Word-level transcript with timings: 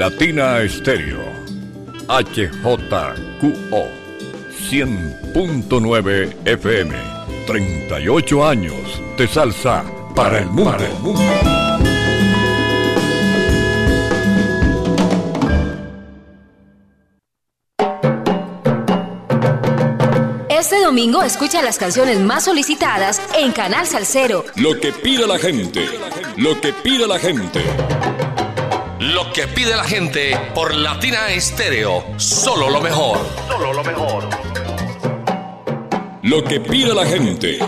Latina 0.00 0.62
Estéreo. 0.62 1.20
HJQO 2.08 3.84
100.9 4.70 6.34
FM. 6.46 6.96
38 7.46 8.48
años 8.48 9.02
de 9.18 9.28
salsa 9.28 9.84
para 10.16 10.38
el 10.38 10.46
mundo. 10.46 10.70
Para 10.70 10.86
el 10.86 10.94
mundo. 11.00 11.20
Este 20.48 20.80
domingo 20.82 21.22
escucha 21.22 21.60
las 21.60 21.76
canciones 21.76 22.20
más 22.20 22.44
solicitadas 22.44 23.20
en 23.38 23.52
Canal 23.52 23.86
Salcero. 23.86 24.46
Lo 24.56 24.80
que 24.80 24.94
pide 24.94 25.26
la 25.26 25.38
gente. 25.38 25.86
Lo 26.38 26.58
que 26.58 26.72
pide 26.72 27.06
la 27.06 27.18
gente. 27.18 27.60
Lo 29.00 29.32
que 29.32 29.48
pide 29.48 29.74
la 29.74 29.84
gente 29.84 30.38
por 30.54 30.74
Latina 30.74 31.30
Estéreo. 31.30 32.04
Solo 32.18 32.68
lo 32.68 32.82
mejor. 32.82 33.18
Solo 33.48 33.72
lo 33.72 33.82
mejor. 33.82 34.28
Lo 36.22 36.44
que 36.44 36.60
pide 36.60 36.92
la 36.92 37.06
gente. 37.06 37.58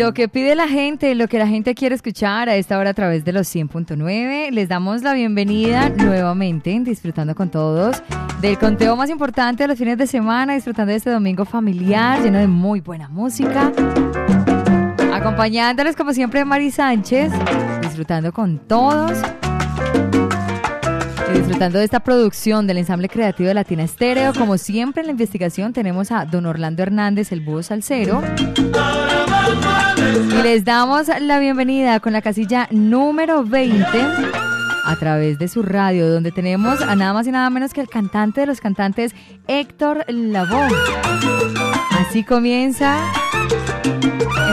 Lo 0.00 0.14
que 0.14 0.28
pide 0.28 0.54
la 0.54 0.66
gente, 0.66 1.14
lo 1.14 1.28
que 1.28 1.38
la 1.38 1.46
gente 1.46 1.74
quiere 1.74 1.94
escuchar 1.94 2.48
a 2.48 2.56
esta 2.56 2.78
hora 2.78 2.88
a 2.88 2.94
través 2.94 3.22
de 3.22 3.32
los 3.32 3.54
100.9. 3.54 4.50
Les 4.50 4.66
damos 4.66 5.02
la 5.02 5.12
bienvenida 5.12 5.90
nuevamente, 5.90 6.70
disfrutando 6.80 7.34
con 7.34 7.50
todos 7.50 8.02
del 8.40 8.56
conteo 8.58 8.96
más 8.96 9.10
importante 9.10 9.64
de 9.64 9.68
los 9.68 9.76
fines 9.76 9.98
de 9.98 10.06
semana, 10.06 10.54
disfrutando 10.54 10.92
de 10.92 10.96
este 10.96 11.10
domingo 11.10 11.44
familiar 11.44 12.22
lleno 12.22 12.38
de 12.38 12.46
muy 12.46 12.80
buena 12.80 13.10
música. 13.10 13.70
Acompañándoles 15.12 15.94
como 15.96 16.14
siempre 16.14 16.46
Mari 16.46 16.70
Sánchez, 16.70 17.30
disfrutando 17.82 18.32
con 18.32 18.58
todos. 18.58 19.18
Y 21.28 21.32
disfrutando 21.36 21.78
de 21.78 21.84
esta 21.84 22.00
producción 22.00 22.66
del 22.66 22.78
ensamble 22.78 23.10
creativo 23.10 23.48
de 23.48 23.54
Latina 23.54 23.82
Estéreo. 23.82 24.32
Como 24.32 24.56
siempre 24.56 25.02
en 25.02 25.08
la 25.08 25.12
investigación 25.12 25.74
tenemos 25.74 26.10
a 26.10 26.24
don 26.24 26.46
Orlando 26.46 26.82
Hernández, 26.82 27.32
el 27.32 27.42
búho 27.42 27.62
salsero. 27.62 28.22
Y 30.38 30.42
les 30.42 30.64
damos 30.64 31.08
la 31.20 31.38
bienvenida 31.38 32.00
con 32.00 32.12
la 32.12 32.22
casilla 32.22 32.68
número 32.70 33.44
20 33.44 33.86
a 34.84 34.96
través 34.96 35.38
de 35.38 35.48
su 35.48 35.62
radio, 35.62 36.10
donde 36.10 36.32
tenemos 36.32 36.80
a 36.82 36.96
nada 36.96 37.12
más 37.12 37.26
y 37.26 37.30
nada 37.30 37.50
menos 37.50 37.72
que 37.72 37.80
el 37.80 37.88
cantante 37.88 38.40
de 38.40 38.46
los 38.46 38.60
cantantes, 38.60 39.14
Héctor 39.46 40.04
Lavoe. 40.08 40.68
Así 41.90 42.24
comienza 42.24 42.98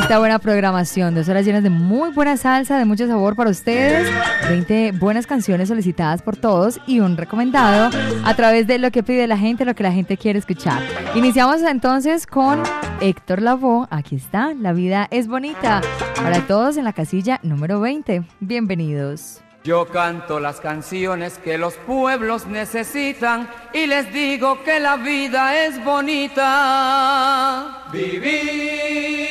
esta 0.02 0.20
buena 0.20 0.40
programación, 0.40 1.16
dos 1.16 1.28
horas 1.28 1.45
llenas 1.45 1.64
de 1.64 1.70
muy 1.70 2.12
buena 2.12 2.38
salsa, 2.38 2.78
de 2.78 2.86
mucho 2.86 3.08
sabor 3.08 3.36
para 3.36 3.50
ustedes, 3.50 4.08
20 4.50 4.94
buenas 4.94 5.26
canciones 5.26 5.70
solicitadas 5.70 6.22
por 6.22 6.38
todos 6.38 6.80
y 6.86 7.00
un 7.00 7.17
recomendado 7.17 7.90
a 8.23 8.36
través 8.36 8.68
de 8.68 8.78
lo 8.78 8.92
que 8.92 9.03
pide 9.03 9.28
la 9.28 9.38
gente, 9.38 9.66
lo 9.66 9.75
que 9.75 9.84
la 9.84 9.92
gente 9.92 10.18
quiere 10.18 10.40
escuchar. 10.40 10.81
Iniciamos 11.16 11.62
entonces 11.62 12.28
con 12.28 12.62
Héctor 13.02 13.42
Lavoe, 13.42 13.88
aquí 13.90 14.16
está, 14.16 14.53
La 14.53 14.73
vida 14.73 15.08
es 15.12 15.28
bonita, 15.28 15.81
para 16.16 16.42
todos 16.42 16.78
en 16.78 16.84
la 16.84 16.94
casilla 16.94 17.40
número 17.44 17.80
20. 17.80 18.23
Bienvenidos. 18.40 19.42
Yo 19.67 19.85
canto 19.85 20.39
las 20.39 20.61
canciones 20.61 21.37
que 21.39 21.57
los 21.57 21.73
pueblos 21.73 22.45
necesitan 22.45 23.49
y 23.73 23.85
les 23.85 24.13
digo 24.13 24.63
que 24.63 24.79
la 24.79 24.95
vida 24.95 25.65
es 25.65 25.83
bonita. 25.83 27.83
Vivir 27.91 29.27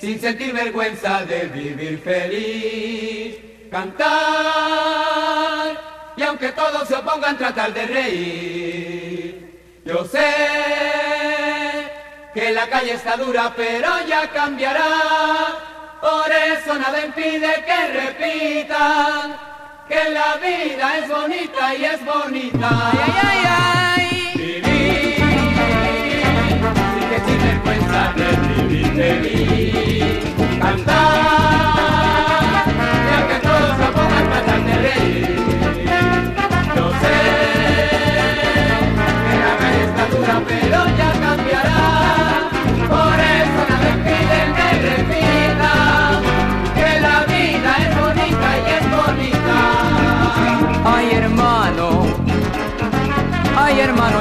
sin 0.00 0.20
sentir 0.20 0.52
vergüenza 0.52 1.24
de 1.26 1.44
vivir 1.44 2.00
feliz. 2.00 3.36
Cantar 3.70 4.08
y 6.16 6.22
aunque 6.24 6.48
todos 6.48 6.88
se 6.88 6.96
opongan 6.96 7.38
tratar 7.38 7.72
de 7.72 7.86
reír. 7.86 9.60
Yo 9.84 10.04
sé 10.06 10.26
que 12.34 12.50
la 12.50 12.68
calle 12.68 12.94
está 12.94 13.16
dura 13.16 13.52
pero 13.56 13.90
ya 14.08 14.28
cambiará. 14.32 15.70
Por 16.00 16.32
eso 16.32 16.78
nada 16.78 17.04
impide 17.04 17.62
que 17.66 17.78
repitan 18.00 19.36
que 19.86 20.10
la 20.10 20.36
vida 20.36 20.98
es 20.98 21.08
bonita 21.08 21.74
y 21.74 21.84
es 21.84 22.04
bonita. 22.04 22.70
Ay, 22.70 22.98
ay, 23.22 23.38
ay, 23.48 24.32
Vivir 24.34 25.14
sin 26.94 27.08
que 27.10 27.18
sin 27.26 27.38
vergüenza 27.46 28.14
de 28.16 28.28
vivir 28.48 28.86
feliz. 28.94 29.39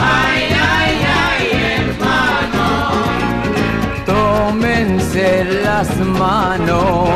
Ay, 0.00 0.42
ay, 0.74 0.94
ay, 1.24 1.44
hermano, 1.74 2.66
tómense 4.06 5.44
las 5.64 5.88
manos 5.98 7.08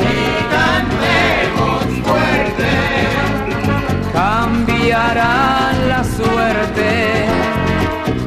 y 0.00 0.16
cantemos 0.56 1.84
fuerte, 2.06 2.72
cambiará 4.12 5.72
la 5.88 6.02
suerte. 6.04 6.90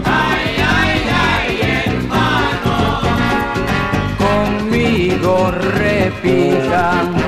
Ay, 0.06 0.50
ay, 0.78 0.94
ay, 1.32 1.52
hermano, 1.86 2.78
conmigo 4.18 5.52
repitan. 5.52 7.19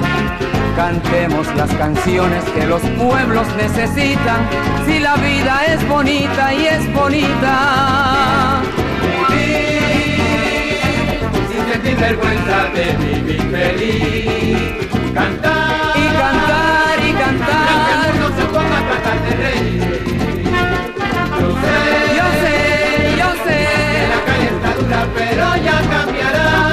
Cantemos 0.91 1.47
las 1.55 1.71
canciones 1.75 2.43
que 2.53 2.67
los 2.67 2.81
pueblos 2.81 3.47
necesitan. 3.55 4.41
Si 4.85 4.99
la 4.99 5.15
vida 5.15 5.63
es 5.67 5.87
bonita 5.87 6.53
y 6.53 6.65
es 6.65 6.93
bonita. 6.93 8.61
Vivir 9.29 10.81
sin 11.49 11.63
sentir 11.71 11.95
vergüenza 11.95 12.65
de 12.75 12.91
vivir 13.05 13.41
feliz. 13.41 14.89
Cantar 15.13 15.95
y 15.95 16.07
cantar 16.19 16.99
y 17.07 17.13
cantar. 17.13 18.13
Mundo 18.13 18.27
se 18.37 18.45
ponga 18.47 18.77
a 18.77 18.83
tratar 18.89 19.17
de 19.23 19.31
reír. 19.43 19.81
Yo 21.39 21.47
sé, 21.63 21.79
yo 22.19 22.27
sé, 22.43 22.57
yo 23.17 23.29
sé. 23.45 23.59
Que 23.95 24.07
la 24.09 24.19
calle 24.25 24.49
está 24.57 24.69
dura, 24.75 25.01
pero 25.15 25.45
ya 25.63 25.77
cambiará. 25.89 26.70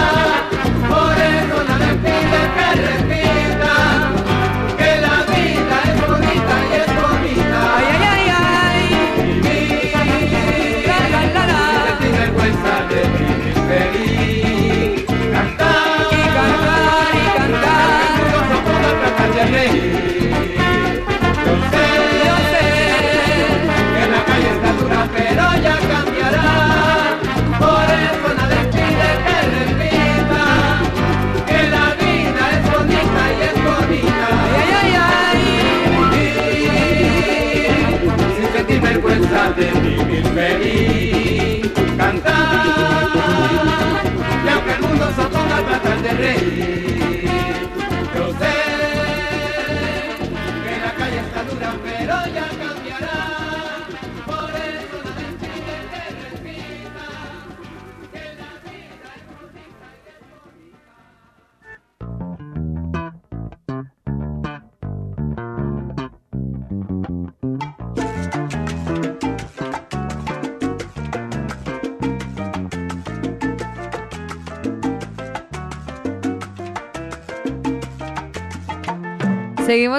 siempre. 46.19 46.58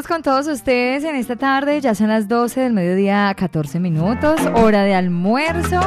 Con 0.08 0.24
todos 0.24 0.48
ustedes 0.48 1.04
en 1.04 1.16
esta 1.16 1.36
tarde, 1.36 1.82
ya 1.82 1.94
son 1.94 2.08
las 2.08 2.28
12 2.28 2.62
del 2.62 2.74
mediodía, 2.74 3.34
14 3.36 3.80
minutos, 3.80 4.40
hora 4.56 4.84
de 4.84 4.96
almuerzo. 4.96 5.80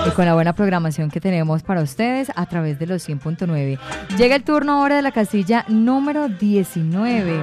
y 0.08 0.10
con 0.12 0.24
la 0.24 0.34
buena 0.34 0.54
programación 0.54 1.10
que 1.10 1.20
tenemos 1.20 1.62
para 1.62 1.82
ustedes 1.82 2.30
a 2.34 2.46
través 2.46 2.78
de 2.78 2.86
los 2.86 3.08
100.9. 3.08 3.78
Llega 4.16 4.36
el 4.36 4.42
turno 4.42 4.72
ahora 4.72 4.96
de 4.96 5.02
la 5.02 5.12
casilla 5.12 5.64
número 5.68 6.28
19. 6.28 7.42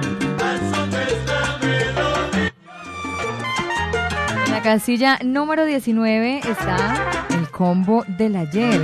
En 4.46 4.52
la 4.52 4.62
casilla 4.62 5.18
número 5.24 5.64
19 5.64 6.38
está 6.38 7.26
el 7.30 7.48
combo 7.50 8.04
del 8.18 8.36
ayer. 8.36 8.80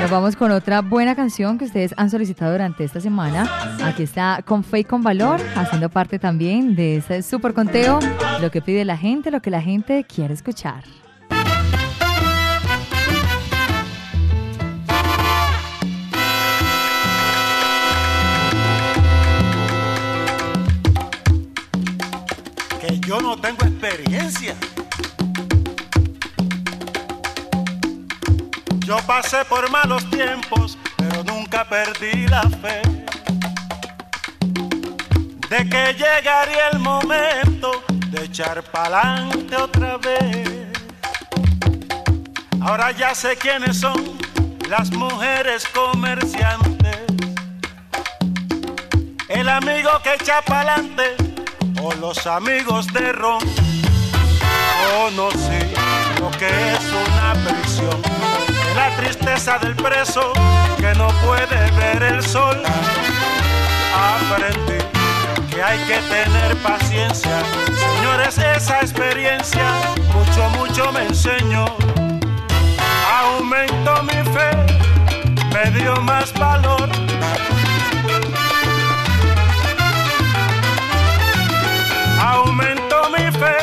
Nos 0.00 0.10
vamos 0.12 0.36
con 0.36 0.52
otra 0.52 0.80
buena 0.80 1.16
canción 1.16 1.58
que 1.58 1.64
ustedes 1.64 1.92
han 1.96 2.08
solicitado 2.08 2.52
durante 2.52 2.84
esta 2.84 3.00
semana. 3.00 3.50
Aquí 3.82 4.04
está 4.04 4.42
Con 4.44 4.62
Fe 4.62 4.80
y 4.80 4.84
Con 4.84 5.02
Valor, 5.02 5.40
haciendo 5.56 5.90
parte 5.90 6.20
también 6.20 6.76
de 6.76 6.98
ese 6.98 7.22
super 7.22 7.52
conteo, 7.52 7.98
lo 8.40 8.50
que 8.50 8.62
pide 8.62 8.84
la 8.84 8.96
gente, 8.96 9.32
lo 9.32 9.42
que 9.42 9.50
la 9.50 9.60
gente 9.60 10.04
quiere 10.04 10.34
escuchar. 10.34 10.84
Que 22.80 23.00
yo 23.00 23.20
no 23.20 23.36
tengo 23.36 23.64
experiencia 23.64 24.54
Yo 28.88 28.96
pasé 29.06 29.44
por 29.44 29.70
malos 29.70 30.08
tiempos, 30.08 30.78
pero 30.96 31.22
nunca 31.22 31.62
perdí 31.62 32.26
la 32.26 32.40
fe 32.40 32.80
de 35.50 35.68
que 35.68 35.92
llegaría 35.92 36.70
el 36.72 36.78
momento 36.78 37.84
de 38.06 38.24
echar 38.24 38.62
pa'lante 38.62 39.56
otra 39.56 39.98
vez. 39.98 40.68
Ahora 42.62 42.90
ya 42.92 43.14
sé 43.14 43.36
quiénes 43.36 43.78
son 43.78 44.18
las 44.70 44.90
mujeres 44.92 45.68
comerciantes. 45.68 46.96
El 49.28 49.50
amigo 49.50 49.90
que 50.02 50.14
echa 50.14 50.40
pa'lante 50.40 51.14
o 51.82 51.92
los 51.92 52.26
amigos 52.26 52.86
de 52.94 53.12
ron. 53.12 53.40
Conocí 54.80 55.60
lo 56.20 56.30
que 56.30 56.48
es 56.72 56.80
una 56.90 57.34
prisión 57.44 58.47
la 58.78 58.96
tristeza 58.96 59.58
del 59.58 59.74
preso 59.74 60.32
que 60.78 60.94
no 60.94 61.08
puede 61.26 61.58
ver 61.72 62.00
el 62.14 62.22
sol. 62.22 62.62
Aprendí 64.14 64.80
que 65.50 65.60
hay 65.60 65.78
que 65.90 65.98
tener 66.14 66.56
paciencia. 66.58 67.38
Señores, 67.86 68.38
esa 68.38 68.80
experiencia 68.80 69.66
mucho, 70.14 70.42
mucho 70.58 70.92
me 70.92 71.02
enseñó. 71.06 71.64
Aumentó 73.20 74.02
mi 74.04 74.20
fe, 74.34 74.50
me 75.54 75.64
dio 75.76 75.96
más 76.02 76.32
valor. 76.34 76.88
Aumentó 82.20 83.10
mi 83.10 83.24
fe, 83.40 83.56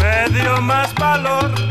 me 0.00 0.38
dio 0.38 0.60
más 0.60 0.94
valor. 0.96 1.67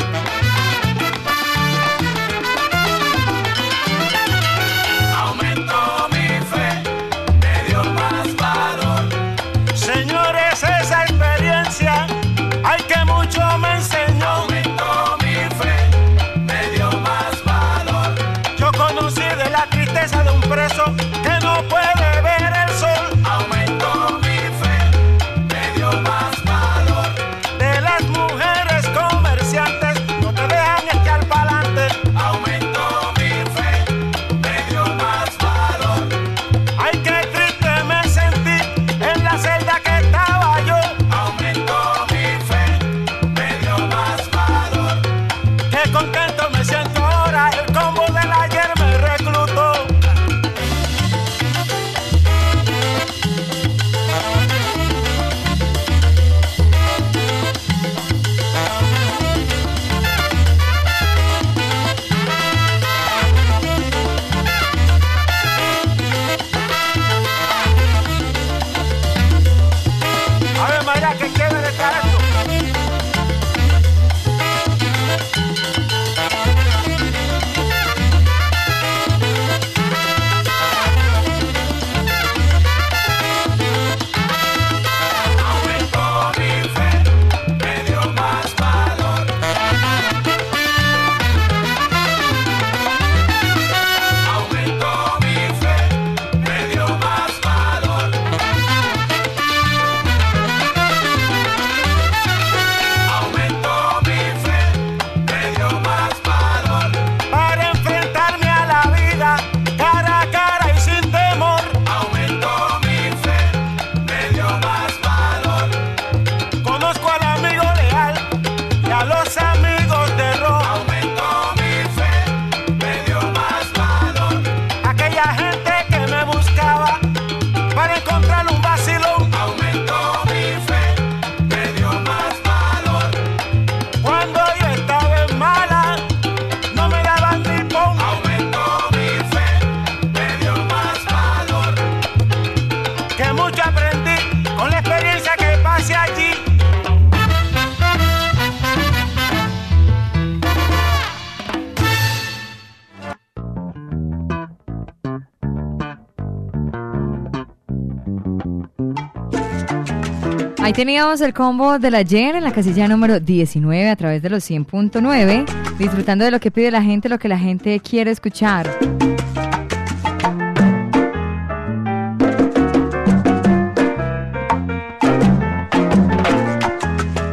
Ahí 160.67 160.73
teníamos 160.73 161.21
el 161.21 161.33
combo 161.33 161.79
del 161.79 161.95
ayer 161.95 162.35
en 162.35 162.43
la 162.43 162.51
casilla 162.51 162.89
número 162.89 163.21
19 163.21 163.89
a 163.89 163.95
través 163.95 164.21
de 164.21 164.29
los 164.29 164.43
100.9, 164.51 165.45
disfrutando 165.79 166.25
de 166.25 166.31
lo 166.31 166.41
que 166.41 166.51
pide 166.51 166.71
la 166.71 166.83
gente, 166.83 167.07
lo 167.07 167.17
que 167.17 167.29
la 167.29 167.39
gente 167.39 167.79
quiere 167.79 168.11
escuchar. 168.11 168.69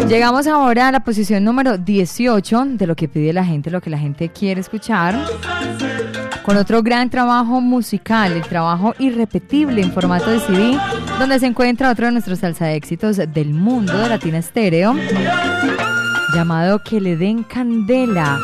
Llegamos 0.08 0.46
ahora 0.46 0.86
a 0.86 0.92
la 0.92 1.00
posición 1.00 1.42
número 1.42 1.76
18 1.76 2.64
de 2.66 2.86
lo 2.86 2.94
que 2.94 3.08
pide 3.08 3.32
la 3.32 3.44
gente, 3.44 3.68
lo 3.68 3.80
que 3.80 3.90
la 3.90 3.98
gente 3.98 4.28
quiere 4.28 4.60
escuchar, 4.60 5.16
con 6.44 6.58
otro 6.58 6.82
gran 6.82 7.08
trabajo 7.08 7.62
musical, 7.62 8.32
el 8.32 8.42
trabajo 8.42 8.94
irrepetible 8.98 9.80
en 9.80 9.90
formato 9.90 10.30
de 10.30 10.40
CD, 10.40 10.78
donde 11.18 11.38
se 11.38 11.46
encuentra 11.46 11.90
otro 11.90 12.06
de 12.06 12.12
nuestros 12.12 12.40
salsa 12.40 12.66
de 12.66 12.76
éxitos 12.76 13.16
del 13.16 13.54
mundo 13.54 13.96
de 13.96 14.10
Latina 14.10 14.38
Estéreo, 14.38 14.94
llamado 16.34 16.80
Que 16.84 17.00
le 17.00 17.16
den 17.16 17.44
candela. 17.44 18.38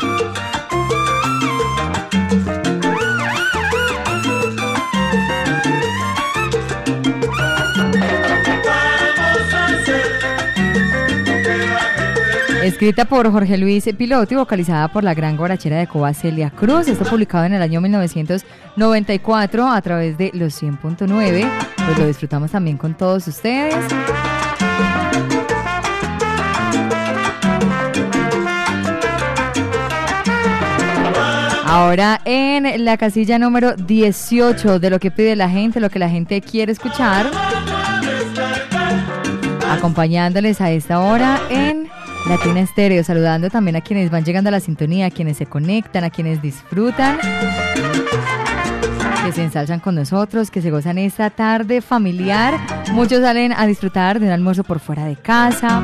Escrita 12.63 13.05
por 13.05 13.31
Jorge 13.31 13.57
Luis 13.57 13.89
Piloto 13.97 14.35
y 14.35 14.37
vocalizada 14.37 14.87
por 14.87 15.03
la 15.03 15.15
gran 15.15 15.35
guarachera 15.35 15.79
de 15.79 15.87
Cuba 15.87 16.13
Celia 16.13 16.51
Cruz. 16.51 16.87
Esto 16.87 17.05
publicado 17.05 17.45
en 17.45 17.53
el 17.53 17.61
año 17.63 17.81
1994 17.81 19.67
a 19.67 19.81
través 19.81 20.15
de 20.17 20.29
los 20.35 20.61
100.9. 20.61 21.49
Pues 21.85 21.97
lo 21.97 22.05
disfrutamos 22.05 22.51
también 22.51 22.77
con 22.77 22.93
todos 22.93 23.27
ustedes. 23.27 23.75
Ahora 31.65 32.21
en 32.25 32.85
la 32.85 32.97
casilla 32.97 33.39
número 33.39 33.75
18 33.75 34.77
de 34.77 34.89
lo 34.91 34.99
que 34.99 35.09
pide 35.09 35.35
la 35.35 35.49
gente, 35.49 35.79
lo 35.79 35.89
que 35.89 35.97
la 35.97 36.09
gente 36.09 36.41
quiere 36.41 36.73
escuchar. 36.73 37.25
Acompañándoles 39.67 40.61
a 40.61 40.69
esta 40.69 40.99
hora 40.99 41.41
en 41.49 41.89
Latina 42.27 42.61
Estéreo, 42.61 43.03
saludando 43.03 43.49
también 43.49 43.75
a 43.75 43.81
quienes 43.81 44.09
van 44.09 44.23
llegando 44.23 44.49
a 44.49 44.51
la 44.51 44.59
sintonía, 44.59 45.07
a 45.07 45.11
quienes 45.11 45.37
se 45.37 45.45
conectan, 45.45 46.03
a 46.03 46.09
quienes 46.09 46.41
disfrutan, 46.41 47.17
que 49.25 49.31
se 49.31 49.43
ensalzan 49.43 49.79
con 49.79 49.95
nosotros, 49.95 50.51
que 50.51 50.61
se 50.61 50.71
gozan 50.71 50.97
esta 50.97 51.29
tarde 51.29 51.81
familiar. 51.81 52.59
Muchos 52.91 53.21
salen 53.21 53.53
a 53.53 53.65
disfrutar 53.65 54.19
de 54.19 54.27
un 54.27 54.31
almuerzo 54.31 54.63
por 54.63 54.79
fuera 54.79 55.05
de 55.05 55.15
casa. 55.15 55.83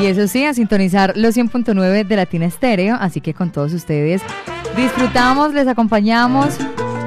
Y 0.00 0.06
eso 0.06 0.28
sí, 0.28 0.44
a 0.44 0.54
sintonizar 0.54 1.16
los 1.16 1.36
100.9 1.36 2.06
de 2.06 2.16
Latina 2.16 2.46
Estéreo, 2.46 2.96
así 3.00 3.20
que 3.20 3.34
con 3.34 3.50
todos 3.50 3.72
ustedes 3.72 4.22
disfrutamos, 4.76 5.52
les 5.54 5.66
acompañamos 5.66 6.56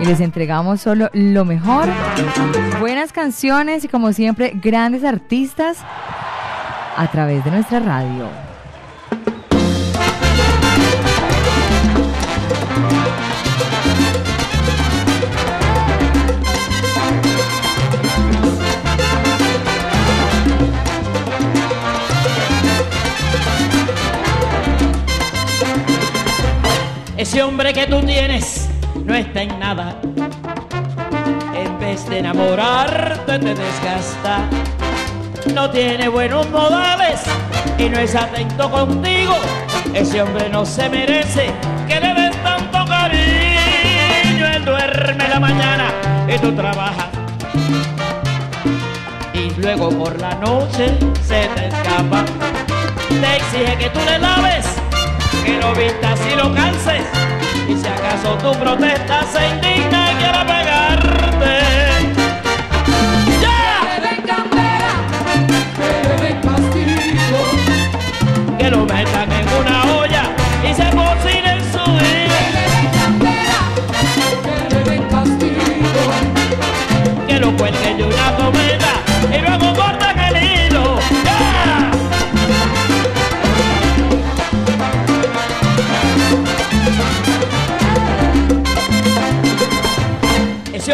y 0.02 0.06
les 0.06 0.20
entregamos 0.20 0.82
solo 0.82 1.10
lo 1.14 1.46
mejor. 1.46 1.88
Buenas 2.80 3.14
canciones 3.14 3.84
y 3.84 3.88
como 3.88 4.12
siempre 4.14 4.52
grandes 4.56 5.04
artistas 5.04 5.78
a 6.98 7.08
través 7.12 7.46
de 7.46 7.52
nuestra 7.52 7.80
radio. 7.80 8.28
Ese 27.18 27.44
hombre 27.44 27.72
que 27.72 27.86
tú 27.86 28.02
tienes 28.02 28.71
no 29.06 29.16
está 29.16 29.42
en 29.44 29.60
nada. 29.60 29.96
En 31.54 31.80
vez 31.80 32.08
de 32.10 32.20
enamorarte 32.20 33.40
te 33.40 33.56
desgasta. 33.56 34.40
No 35.54 35.70
tiene 35.70 36.08
buenos 36.08 36.50
modales 36.50 37.22
y 37.78 37.90
no 37.90 38.00
es 38.00 38.16
atento 38.16 38.70
contigo. 38.70 39.36
Ese 39.94 40.22
hombre 40.22 40.50
no 40.50 40.66
se 40.66 40.90
merece 40.90 41.52
que 41.88 42.00
le 42.00 42.14
des 42.14 42.44
tanto 42.44 42.86
cariño. 42.86 44.48
Él 44.56 44.66
duerme 44.66 45.28
la 45.28 45.40
mañana 45.40 45.92
y 46.28 46.38
tú 46.40 46.52
trabajas. 46.54 47.10
Y 49.34 49.60
luego 49.60 49.90
por 49.90 50.20
la 50.20 50.36
noche 50.36 50.98
se 51.24 51.48
te 51.56 51.68
escapa. 51.68 52.24
Te 53.10 53.36
exige 53.36 53.78
que 53.78 53.90
tú 53.90 54.00
le 54.06 54.20
laves, 54.20 54.66
que 55.46 55.58
lo 55.58 55.74
vistas 55.74 56.20
y 56.32 56.36
lo 56.36 56.54
canses 56.54 57.51
y 57.72 57.78
si 57.78 57.88
acaso 57.88 58.38
tu 58.38 58.52
protesta 58.60 59.24
se 59.32 59.48
indigna 59.48 60.12
y 60.12 60.16
quiere 60.16 60.40
pegarte. 60.46 61.54
¡Ya! 63.42 63.60
Que 68.58 68.70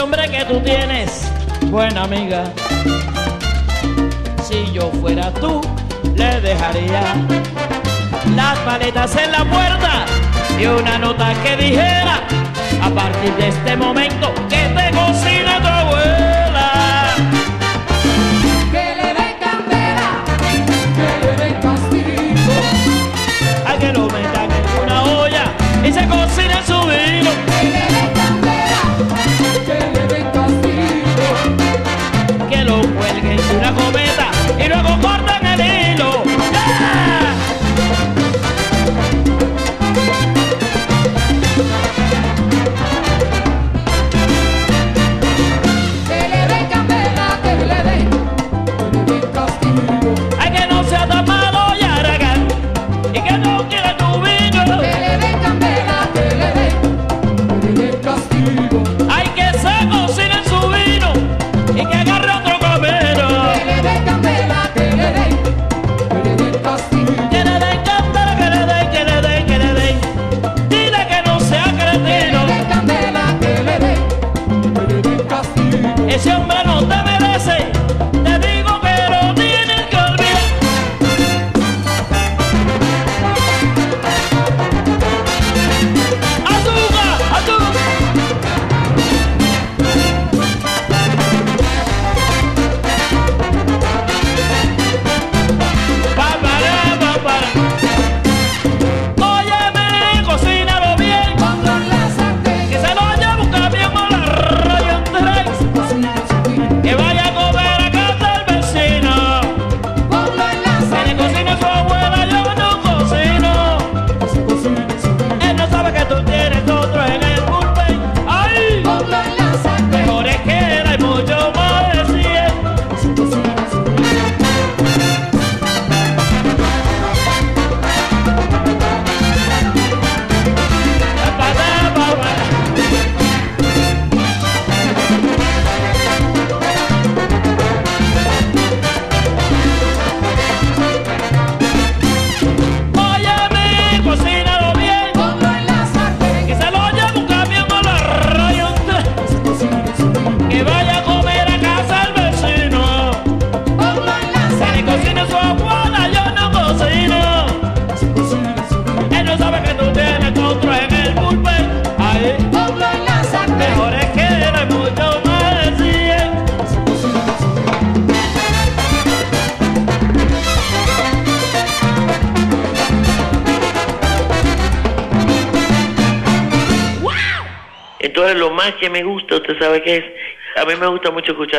Hombre 0.02 0.30
que 0.30 0.46
tú 0.46 0.60
tienes, 0.62 1.30
buena 1.72 2.04
amiga. 2.04 2.44
Si 4.48 4.72
yo 4.72 4.92
fuera 5.02 5.32
tú, 5.34 5.60
le 6.16 6.40
dejaría 6.40 7.02
las 8.36 8.60
paletas 8.60 9.16
en 9.16 9.32
la 9.32 9.44
puerta 9.44 10.06
y 10.60 10.66
una 10.68 11.00
nota 11.00 11.34
que 11.44 11.58
dijera 11.58 12.22
a 12.82 12.90
partir 12.92 13.34
de 13.36 13.48
este 13.48 13.76
momento 13.76 14.34
que 14.48 14.70
te 14.76 14.92
cocina 14.96 15.67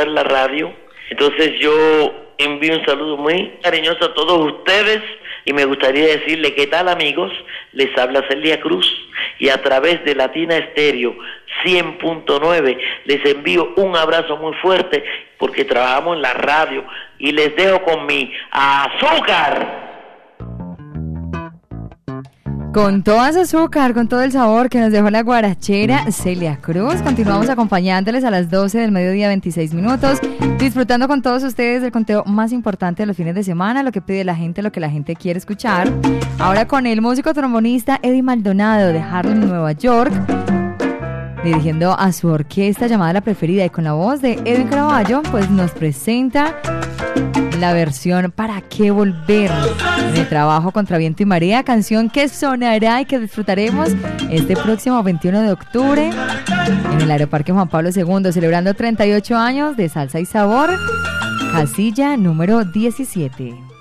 la 0.07 0.23
radio. 0.23 0.73
Entonces 1.11 1.59
yo 1.59 2.29
envío 2.39 2.79
un 2.79 2.85
saludo 2.85 3.17
muy 3.17 3.55
cariñoso 3.63 4.05
a 4.05 4.15
todos 4.15 4.53
ustedes 4.53 5.03
y 5.45 5.53
me 5.53 5.65
gustaría 5.65 6.07
decirle 6.07 6.55
qué 6.55 6.67
tal 6.67 6.89
amigos, 6.89 7.33
les 7.73 7.97
habla 7.99 8.25
Celia 8.29 8.61
Cruz 8.61 8.87
y 9.39 9.49
a 9.49 9.61
través 9.63 10.05
de 10.05 10.15
Latina 10.15 10.57
Estéreo 10.57 11.17
100.9 11.65 12.79
les 13.07 13.25
envío 13.25 13.73
un 13.77 13.97
abrazo 13.97 14.37
muy 14.37 14.55
fuerte 14.55 15.03
porque 15.39 15.65
trabajamos 15.65 16.17
en 16.17 16.23
la 16.23 16.35
radio 16.35 16.85
y 17.19 17.33
les 17.33 17.55
dejo 17.57 17.83
con 17.83 18.07
mi 18.07 18.33
azúcar. 18.51 19.68
Con 22.73 23.03
todo 23.03 23.27
ese 23.27 23.41
azúcar, 23.41 23.95
con 23.95 24.09
todo 24.09 24.23
el 24.23 24.31
sabor 24.31 24.69
que 24.69 24.79
nos 24.79 24.93
dejó 24.93 25.09
la 25.11 25.23
guarachera 25.23 26.13
Celia 26.13 26.59
Cruz. 26.61 26.97
Continuamos 27.03 27.49
acompañándoles 27.49 28.25
a 28.25 28.31
las 28.31 28.51
12 28.51 28.79
del 28.79 28.93
mediodía, 28.93 29.29
26 29.29 29.73
minutos, 29.73 30.19
disfrutando 30.59 31.09
con 31.09 31.23
todos 31.23 31.43
ustedes 31.45 31.81
del 31.81 31.91
conteo 31.93 32.25
más 32.27 32.53
importante 32.53 33.03
de 33.03 33.07
los 33.07 33.17
fines 33.17 33.35
de 33.35 33.43
semana, 33.43 33.83
lo 33.83 33.91
que 33.91 34.03
pide 34.03 34.23
la 34.23 34.37
gente, 34.37 34.61
lo 34.63 34.71
que 34.71 34.81
la 34.81 34.91
gente 34.91 35.17
quiere 35.17 35.39
escuchar. 35.39 35.91
Ahora 36.39 36.69
con 36.69 36.87
el 36.87 37.01
músico 37.01 37.33
trombonista 37.33 37.99
Eddie 38.03 38.23
Maldonado 38.23 38.93
de 38.93 39.01
Harlem, 39.01 39.49
Nueva 39.49 39.73
York, 39.73 40.13
dirigiendo 41.43 41.99
a 41.99 42.13
su 42.13 42.29
orquesta 42.29 42.87
llamada 42.87 43.15
La 43.15 43.21
Preferida 43.23 43.65
y 43.65 43.71
con 43.71 43.85
la 43.85 43.95
voz 43.95 44.21
de 44.21 44.35
Edwin 44.45 44.69
Caraballo, 44.69 45.23
pues 45.31 45.51
nos 45.51 45.71
presenta 45.71 46.55
la 47.59 47.73
versión 47.73 48.31
¿Para 48.31 48.61
qué 48.61 48.91
volver? 48.91 49.51
Trabajo 50.27 50.73
contra 50.73 50.99
viento 50.99 51.23
y 51.23 51.27
marea, 51.27 51.63
canción 51.63 52.11
que 52.11 52.29
sonará 52.29 53.01
y 53.01 53.05
que 53.07 53.19
disfrutaremos 53.19 53.89
este 54.31 54.57
próximo 54.57 55.03
21 55.03 55.43
de 55.43 55.53
octubre 55.53 56.11
en 56.93 57.01
el 57.01 57.11
Aeroparque 57.11 57.53
Juan 57.53 57.69
Pablo 57.69 57.91
II, 57.95 58.33
celebrando 58.33 58.75
38 58.75 59.37
años 59.37 59.77
de 59.77 59.89
salsa 59.89 60.21
y 60.21 60.27
sabor, 60.27 60.71
casilla 61.53 62.17
número 62.17 62.65
17. 62.65 63.78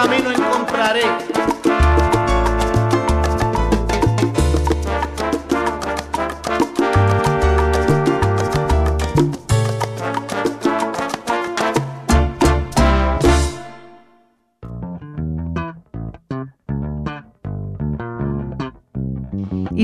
camino 0.00 0.30
encontraré. 0.30 1.37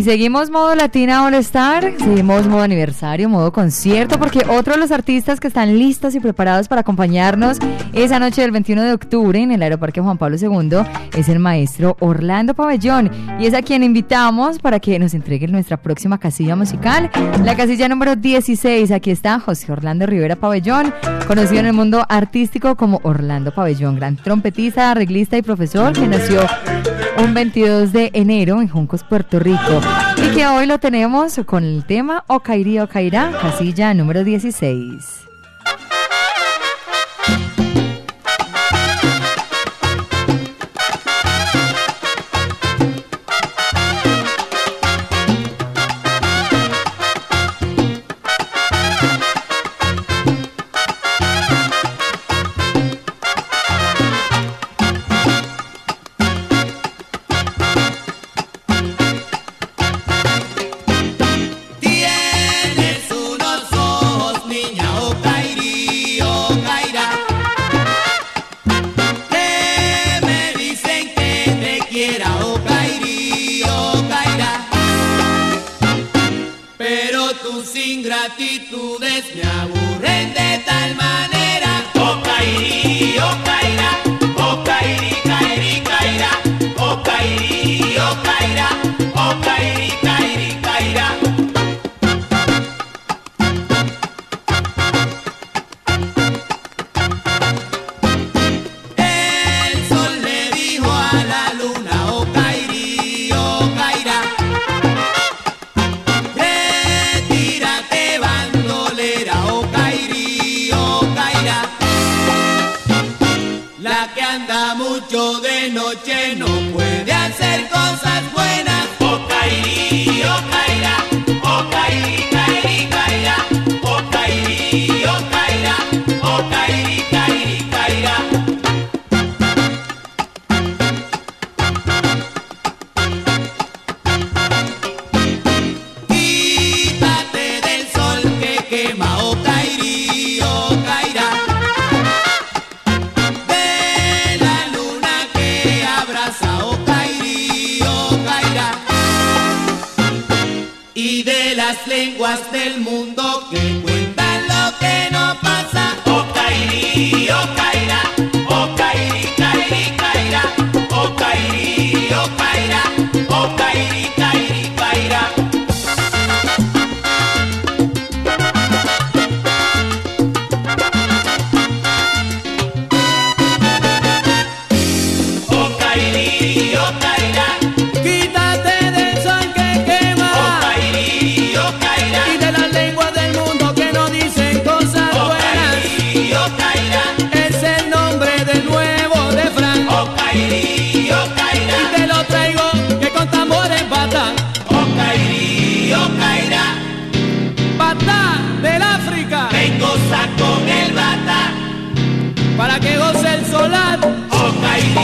seguimos 0.04 0.50
modo 0.50 0.74
Latina 0.74 1.24
All 1.24 1.32
Star, 1.34 1.94
seguimos 1.98 2.46
modo 2.46 2.60
aniversario, 2.60 3.30
modo 3.30 3.52
concierto, 3.52 4.18
porque 4.18 4.44
otro 4.46 4.74
de 4.74 4.80
los 4.80 4.90
artistas 4.90 5.40
que 5.40 5.48
están 5.48 5.78
listos 5.78 6.14
y 6.14 6.20
preparados 6.20 6.68
para 6.68 6.82
acompañarnos 6.82 7.56
esa 7.94 8.18
noche 8.18 8.42
del 8.42 8.50
21 8.50 8.82
de 8.82 8.92
octubre 8.92 9.40
en 9.40 9.50
el 9.50 9.62
Aeroparque 9.62 10.02
Juan 10.02 10.18
Pablo 10.18 10.36
II 10.38 10.78
es 11.16 11.30
el 11.30 11.38
maestro 11.38 11.96
Orlando 12.00 12.52
Pabellón. 12.52 13.10
Y 13.40 13.46
es 13.46 13.54
a 13.54 13.62
quien 13.62 13.82
invitamos 13.82 14.58
para 14.58 14.78
que 14.78 14.98
nos 14.98 15.14
entregue 15.14 15.48
nuestra 15.48 15.78
próxima 15.78 16.18
casilla 16.18 16.54
musical, 16.54 17.10
la 17.42 17.56
casilla 17.56 17.88
número 17.88 18.14
16. 18.14 18.90
Aquí 18.90 19.10
está 19.10 19.40
José 19.40 19.72
Orlando 19.72 20.04
Rivera 20.04 20.36
Pabellón, 20.36 20.92
conocido 21.26 21.60
en 21.60 21.66
el 21.66 21.72
mundo 21.72 22.04
artístico 22.10 22.76
como 22.76 23.00
Orlando 23.04 23.54
Pabellón, 23.54 23.96
gran 23.96 24.16
trompetista, 24.16 24.90
arreglista 24.90 25.38
y 25.38 25.42
profesor 25.42 25.94
que 25.94 26.06
nació 26.06 26.42
un 27.18 27.32
22 27.32 27.92
de 27.92 28.10
enero 28.12 28.60
en 28.60 28.68
Juncos, 28.68 29.04
Puerto 29.04 29.38
Rico 29.38 29.80
que 30.34 30.46
hoy 30.48 30.66
lo 30.66 30.80
tenemos 30.80 31.40
con 31.46 31.62
el 31.62 31.84
tema 31.84 32.24
Ocairi 32.26 32.80
Ocairá, 32.80 33.30
casilla 33.40 33.94
número 33.94 34.24
16. 34.24 35.23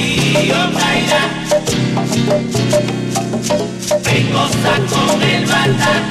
río 0.01 0.57
bailar. 0.73 1.31
Vengo 4.05 4.43
con 4.89 5.23
el 5.23 5.47
bandar. 5.47 6.03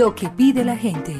Lo 0.00 0.14
que 0.14 0.30
pide 0.30 0.64
la 0.64 0.78
gente. 0.78 1.14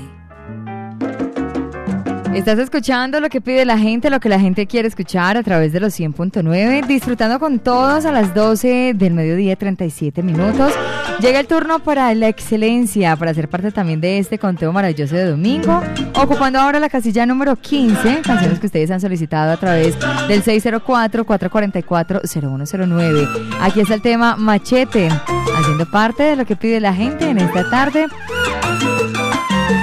Estás 2.35 2.59
escuchando 2.59 3.21
lo 3.21 3.29
que 3.29 3.43
pide 3.43 3.66
la 3.66 3.77
gente, 3.77 4.09
lo 4.09 4.21
que 4.21 4.31
la 4.31 4.40
gente 4.40 4.66
quiere 4.66 4.88
escuchar 4.88 5.37
a 5.37 5.43
través 5.43 5.75
de 5.75 5.81
los 5.81 6.01
100.9, 6.01 6.87
disfrutando 6.87 7.38
con 7.38 7.59
todos 7.59 8.07
a 8.07 8.11
las 8.12 8.35
12 8.35 8.95
del 8.95 9.12
mediodía, 9.12 9.55
37 9.55 10.23
minutos. 10.23 10.73
Llega 11.20 11.40
el 11.40 11.46
turno 11.46 11.80
para 11.80 12.14
la 12.14 12.28
excelencia, 12.28 13.14
para 13.14 13.35
ser 13.35 13.46
parte 13.48 13.70
también 13.72 14.00
de 14.00 14.16
este 14.18 14.38
conteo 14.38 14.72
maravilloso 14.72 15.14
de 15.14 15.26
domingo, 15.26 15.83
ocupando 16.14 16.59
ahora 16.59 16.80
la 16.80 16.88
casilla 16.88 17.26
número 17.26 17.56
15, 17.56 18.22
canciones 18.22 18.59
que 18.59 18.64
ustedes 18.66 18.90
han 18.90 19.02
solicitado 19.02 19.52
a 19.52 19.59
través 19.59 19.98
del 20.28 20.42
604-444-0109. 20.42 23.28
Aquí 23.61 23.80
está 23.80 23.92
el 23.94 24.00
tema 24.00 24.37
Machete, 24.37 25.11
haciendo 25.59 25.85
parte 25.90 26.22
de 26.22 26.37
lo 26.37 26.46
que 26.46 26.56
pide 26.56 26.80
la 26.80 26.94
gente 26.94 27.28
en 27.28 27.37
esta 27.37 27.68
tarde. 27.68 28.06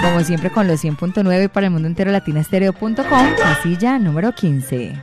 Como 0.02 0.24
siempre 0.24 0.50
con 0.50 0.68
los 0.68 0.84
100.9 0.84 1.50
para 1.50 1.68
el 1.68 1.72
mundo 1.72 1.88
entero 1.88 2.12
latinastereo.com, 2.12 3.28
casilla 3.38 4.00
número 4.00 4.34
15. 4.34 4.96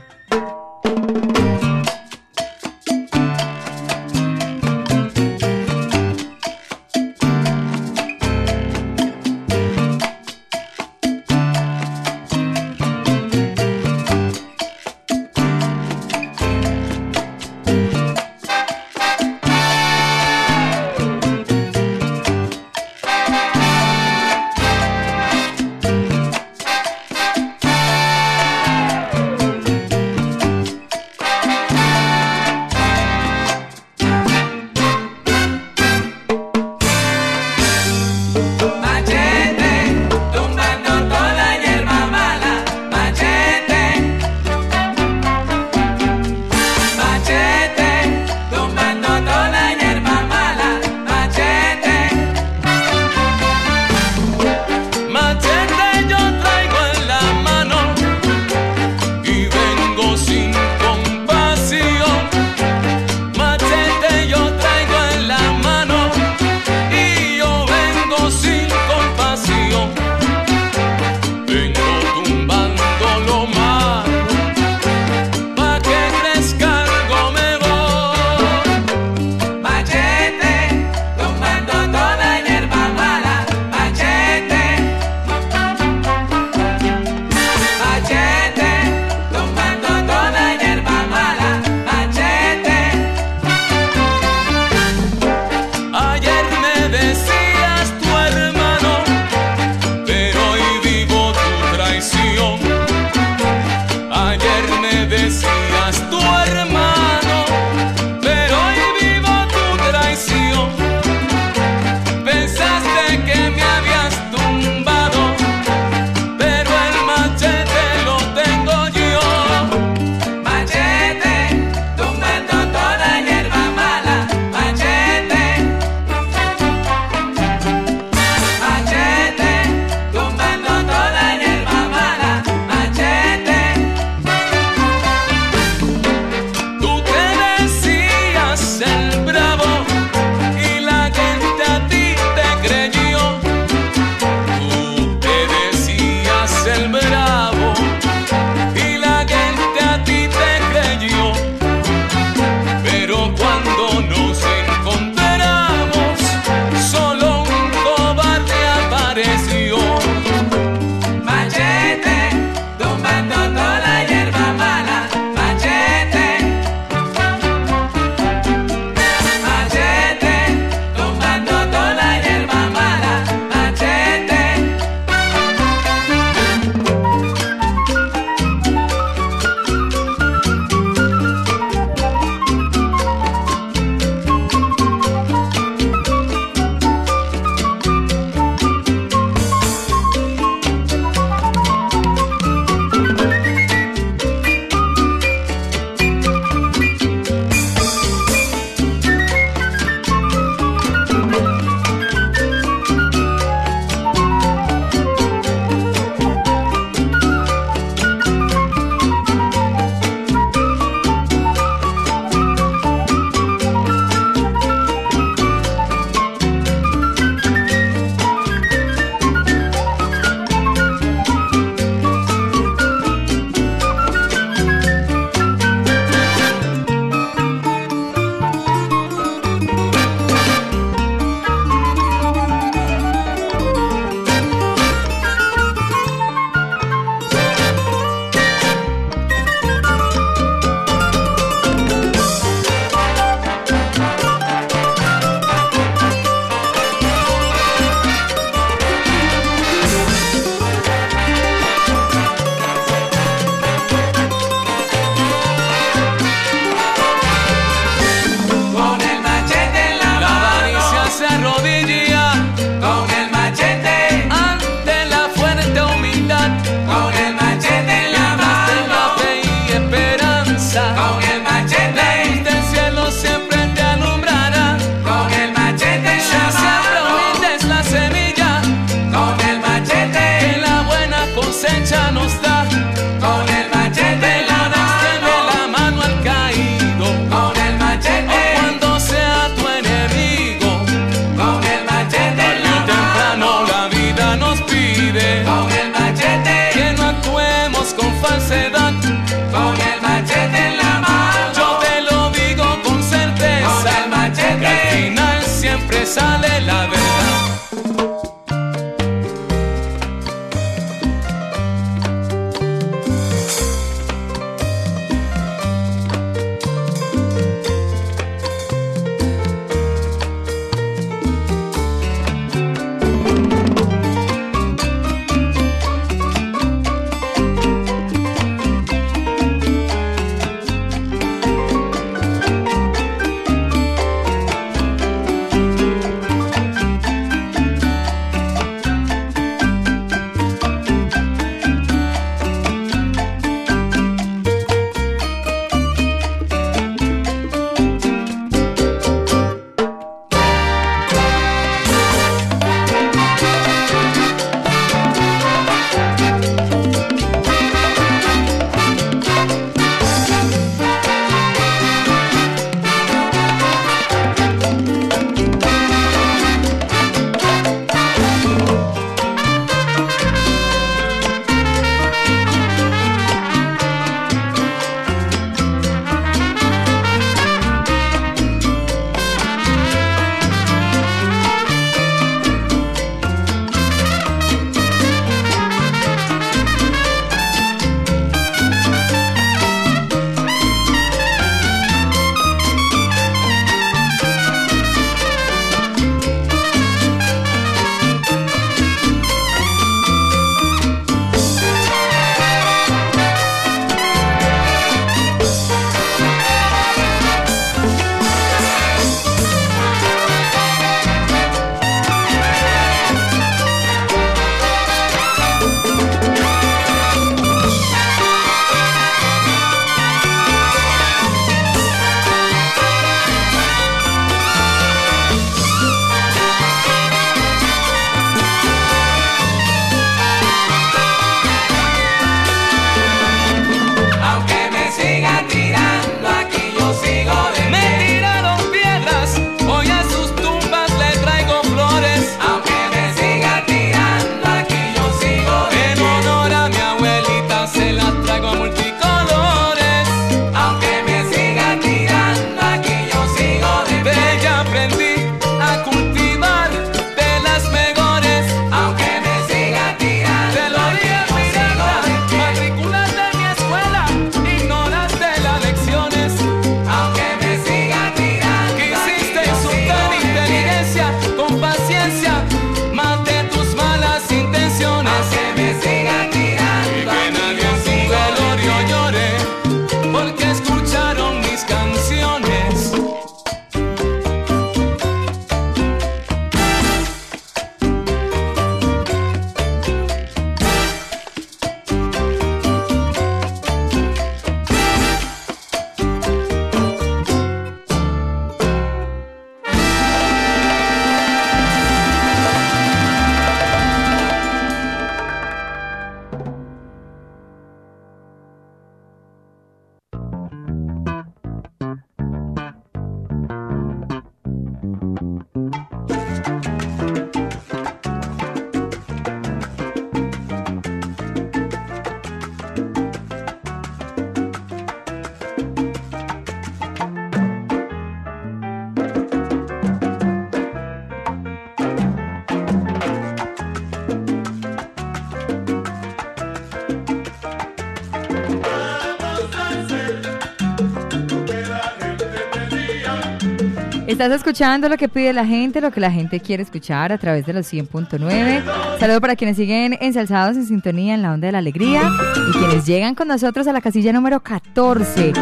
Estás 544.15 544.31
escuchando 544.31 544.87
lo 544.87 544.95
que 544.95 545.09
pide 545.09 545.33
la 545.33 545.45
gente, 545.45 545.81
lo 545.81 545.91
que 545.91 545.99
la 545.99 546.09
gente 546.09 546.39
quiere 546.39 546.63
escuchar 546.63 547.11
a 547.11 547.17
través 547.17 547.45
de 547.45 547.51
los 547.51 547.71
100.9. 547.71 548.63
Saludo 548.97 549.19
para 549.19 549.35
quienes 549.35 549.57
siguen 549.57 549.97
ensalzados 549.99 550.55
en 550.55 550.65
sintonía 550.65 551.15
en 551.15 551.21
la 551.21 551.33
onda 551.33 551.47
de 551.47 551.51
la 551.51 551.57
alegría 551.57 552.09
y 552.47 552.57
quienes 552.57 552.85
llegan 552.85 553.13
con 553.13 553.27
nosotros 553.27 553.67
a 553.67 553.73
la 553.73 553.81
casilla 553.81 554.13
número 554.13 554.39
14. 554.39 555.33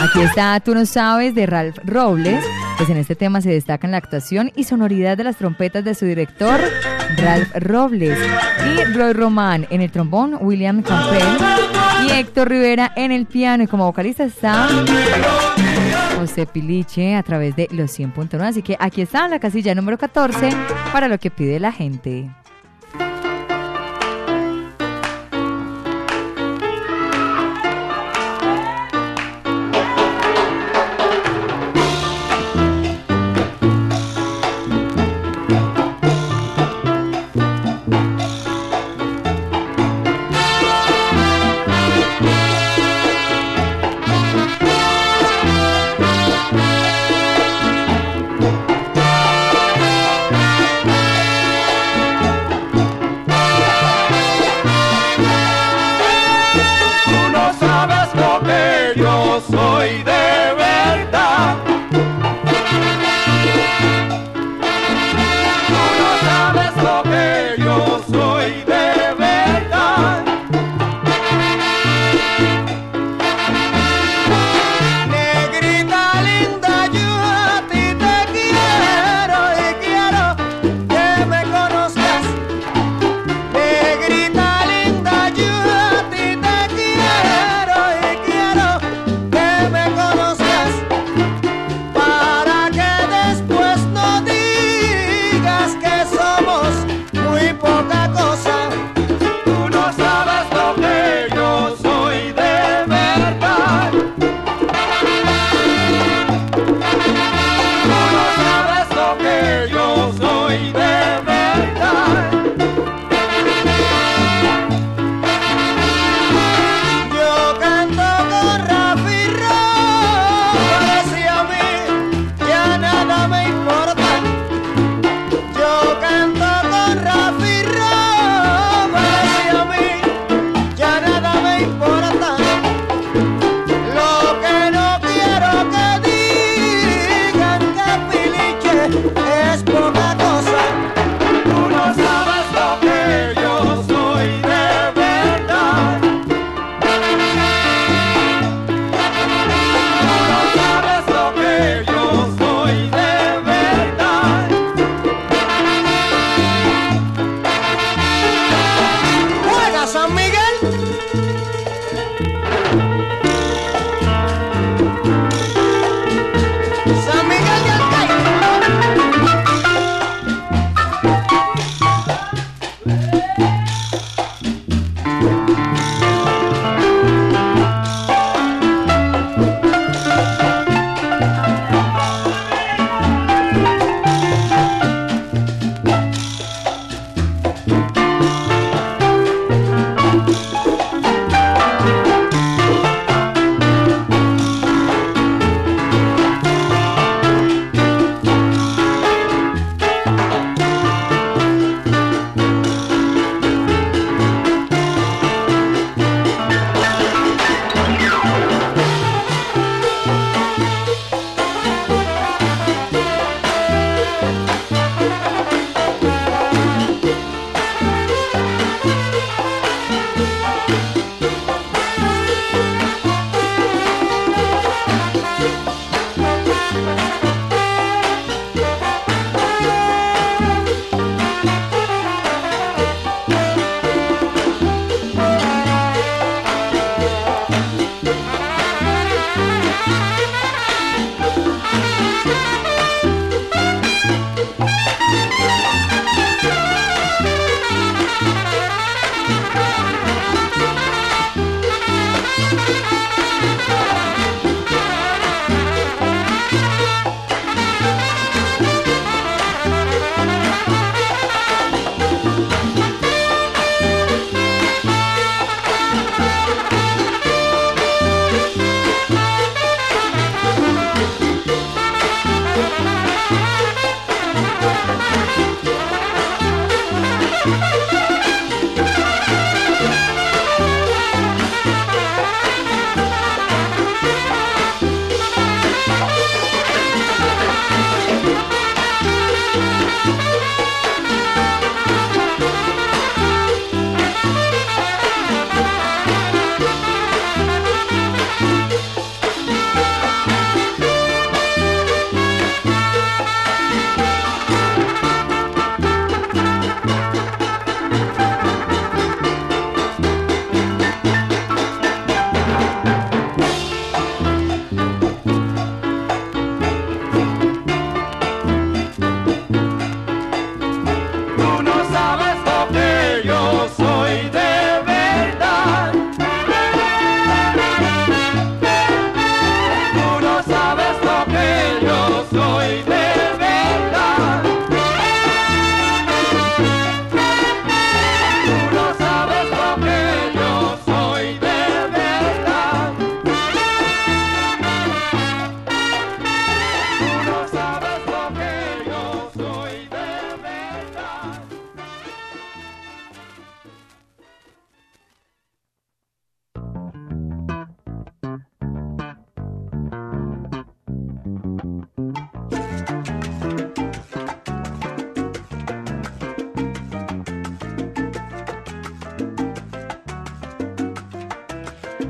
Aquí 0.00 0.22
está 0.22 0.58
Tú 0.60 0.74
no 0.74 0.86
sabes 0.86 1.34
de 1.34 1.44
Ralph 1.44 1.76
Robles. 1.84 2.42
Pues 2.78 2.88
en 2.88 2.96
este 2.96 3.14
tema 3.14 3.42
se 3.42 3.50
destacan 3.50 3.90
la 3.90 3.98
actuación 3.98 4.50
y 4.56 4.64
sonoridad 4.64 5.18
de 5.18 5.24
las 5.24 5.36
trompetas 5.36 5.84
de 5.84 5.94
su 5.94 6.06
director, 6.06 6.58
Ralph 7.18 7.54
Robles, 7.56 8.18
y 8.66 8.84
Roy 8.94 9.12
Román 9.12 9.66
en 9.68 9.82
el 9.82 9.90
trombón, 9.90 10.38
William 10.40 10.82
Campbell, 10.82 11.22
y 12.06 12.10
Héctor 12.10 12.48
Rivera 12.48 12.90
en 12.96 13.12
el 13.12 13.26
piano. 13.26 13.64
Y 13.64 13.66
como 13.66 13.84
vocalista 13.84 14.24
está 14.24 14.66
José 16.24 16.46
Piliche 16.46 17.16
a 17.16 17.22
través 17.22 17.54
de 17.54 17.68
los 17.70 17.98
100.9. 17.98 18.40
Así 18.40 18.62
que 18.62 18.78
aquí 18.80 19.02
está 19.02 19.28
la 19.28 19.38
casilla 19.38 19.74
número 19.74 19.98
14 19.98 20.48
para 20.90 21.06
lo 21.06 21.18
que 21.18 21.30
pide 21.30 21.60
la 21.60 21.70
gente. 21.70 22.30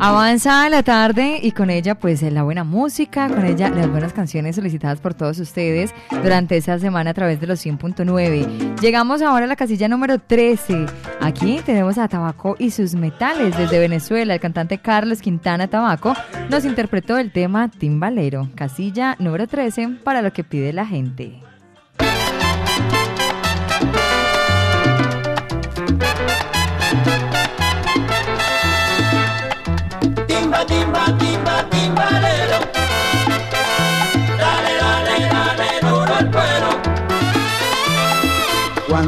Avanza 0.06 0.68
la 0.68 0.82
tarde 0.82 1.38
y 1.42 1.52
con 1.52 1.70
ella 1.70 1.94
pues 1.94 2.20
la 2.20 2.42
buena 2.42 2.62
música, 2.62 3.26
con 3.26 3.46
ella 3.46 3.70
las 3.70 3.90
buenas 3.90 4.12
canciones 4.12 4.54
solicitadas 4.54 5.00
por 5.00 5.14
todos 5.14 5.38
ustedes 5.38 5.94
durante 6.22 6.58
esta 6.58 6.78
semana 6.78 7.12
a 7.12 7.14
través 7.14 7.40
de 7.40 7.46
los 7.46 7.64
100.9. 7.64 8.80
Llegamos 8.82 9.22
ahora 9.22 9.46
a 9.46 9.48
la 9.48 9.56
casilla 9.56 9.88
número 9.88 10.18
13. 10.18 10.84
Aquí 11.22 11.58
tenemos 11.64 11.96
a 11.96 12.06
Tabaco 12.06 12.54
y 12.58 12.70
sus 12.70 12.94
metales 12.94 13.56
desde 13.56 13.78
Venezuela. 13.78 14.34
El 14.34 14.40
cantante 14.40 14.76
Carlos 14.76 15.22
Quintana 15.22 15.68
Tabaco 15.68 16.12
nos 16.50 16.66
interpretó 16.66 17.16
el 17.16 17.32
tema 17.32 17.70
Timbalero, 17.70 18.50
casilla 18.54 19.16
número 19.18 19.46
13 19.46 19.88
para 20.04 20.20
lo 20.20 20.34
que 20.34 20.44
pide 20.44 20.74
la 20.74 20.84
gente. 20.84 21.43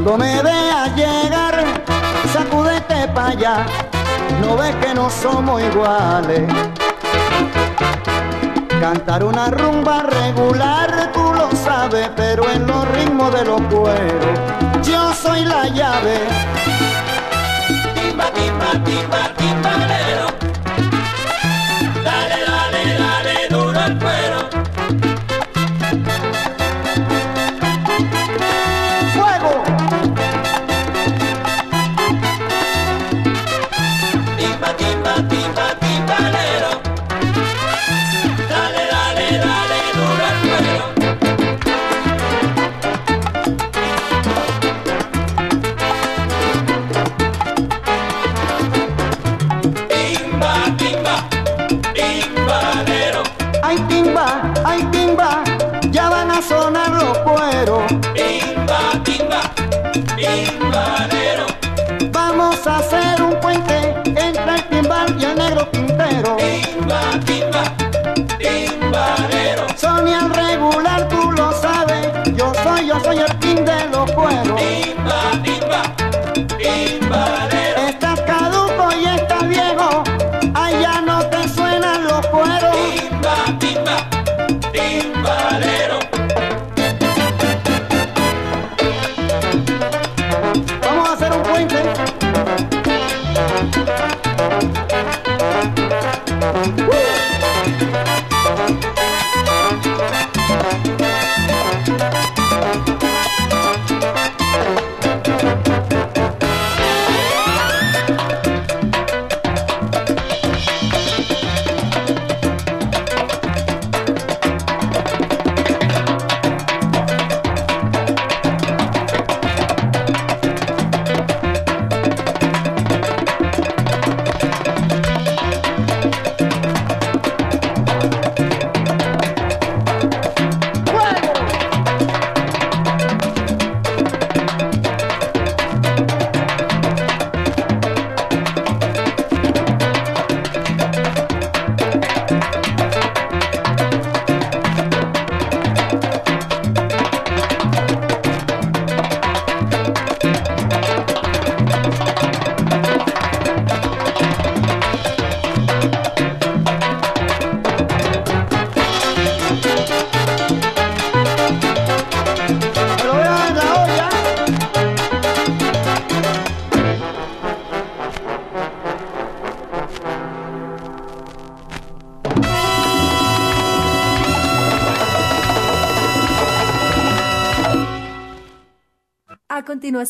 Cuando 0.07 0.25
me 0.25 0.41
veas 0.41 0.95
llegar, 0.95 1.65
sacúdete 2.33 3.09
pa' 3.09 3.27
allá. 3.31 3.67
No 4.41 4.57
ves 4.57 4.73
que 4.77 4.95
no 4.95 5.11
somos 5.11 5.61
iguales. 5.61 6.43
Cantar 8.81 9.25
una 9.25 9.51
rumba 9.51 10.05
regular, 10.05 11.11
tú 11.13 11.33
lo 11.35 11.51
sabes, 11.57 12.09
pero 12.15 12.49
en 12.49 12.69
los 12.69 12.89
ritmos 12.91 13.33
de 13.33 13.47
los 13.47 13.61
cueros, 13.63 14.39
yo 14.85 15.13
soy 15.13 15.45
la 15.45 15.67
llave. 15.71 16.21
Timba, 17.97 18.27
timba, 18.31 18.85
timba, 18.85 19.35
timbalero. 19.37 20.46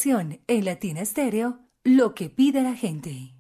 En 0.05 0.65
Latina 0.67 1.01
Estéreo, 1.01 1.61
lo 1.83 2.15
que 2.15 2.29
pide 2.29 2.63
la 2.63 2.75
gente. 2.75 3.36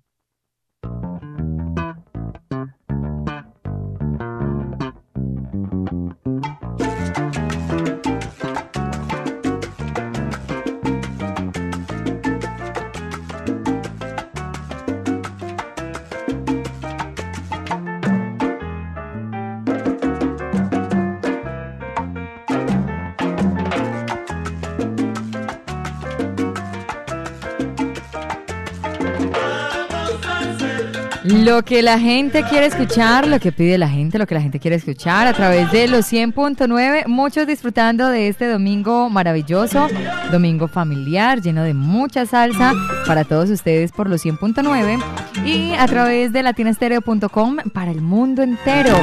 Lo 31.26 31.64
que 31.64 31.82
la 31.82 31.98
gente 31.98 32.44
quiere 32.44 32.66
escuchar, 32.66 33.26
lo 33.26 33.40
que 33.40 33.50
pide 33.50 33.78
la 33.78 33.88
gente, 33.88 34.16
lo 34.16 34.28
que 34.28 34.34
la 34.36 34.40
gente 34.40 34.60
quiere 34.60 34.76
escuchar 34.76 35.26
a 35.26 35.32
través 35.32 35.72
de 35.72 35.88
los 35.88 36.06
100.9, 36.12 37.06
muchos 37.08 37.48
disfrutando 37.48 38.08
de 38.08 38.28
este 38.28 38.46
domingo 38.46 39.10
maravilloso, 39.10 39.88
domingo 40.30 40.68
familiar, 40.68 41.40
lleno 41.40 41.64
de 41.64 41.74
mucha 41.74 42.26
salsa 42.26 42.74
para 43.08 43.24
todos 43.24 43.50
ustedes 43.50 43.90
por 43.90 44.08
los 44.08 44.24
100.9 44.24 45.02
y 45.44 45.72
a 45.74 45.86
través 45.86 46.32
de 46.32 46.44
latinastereo.com 46.44 47.56
para 47.74 47.90
el 47.90 48.02
mundo 48.02 48.44
entero. 48.44 48.94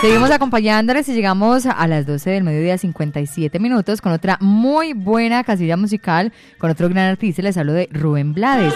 Seguimos 0.00 0.32
acompañándoles 0.32 1.08
y 1.08 1.14
llegamos 1.14 1.64
a 1.66 1.86
las 1.86 2.06
12 2.06 2.30
del 2.30 2.42
mediodía 2.42 2.76
57 2.76 3.60
minutos 3.60 4.00
con 4.00 4.10
otra 4.10 4.36
muy 4.40 4.94
buena 4.94 5.44
casilla 5.44 5.76
musical, 5.76 6.32
con 6.58 6.70
otro 6.70 6.88
gran 6.88 7.10
artista, 7.10 7.42
les 7.42 7.56
hablo 7.56 7.72
de 7.72 7.88
Rubén 7.92 8.32
Blades. 8.32 8.74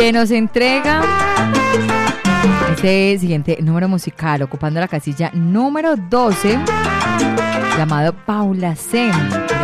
Que 0.00 0.12
nos 0.12 0.30
entrega 0.30 1.02
este 2.70 3.18
siguiente 3.18 3.58
número 3.60 3.86
musical, 3.86 4.40
ocupando 4.40 4.80
la 4.80 4.88
casilla 4.88 5.30
número 5.34 5.94
12. 5.94 6.58
llamado 7.76 8.14
Paula 8.14 8.76
C. 8.76 9.10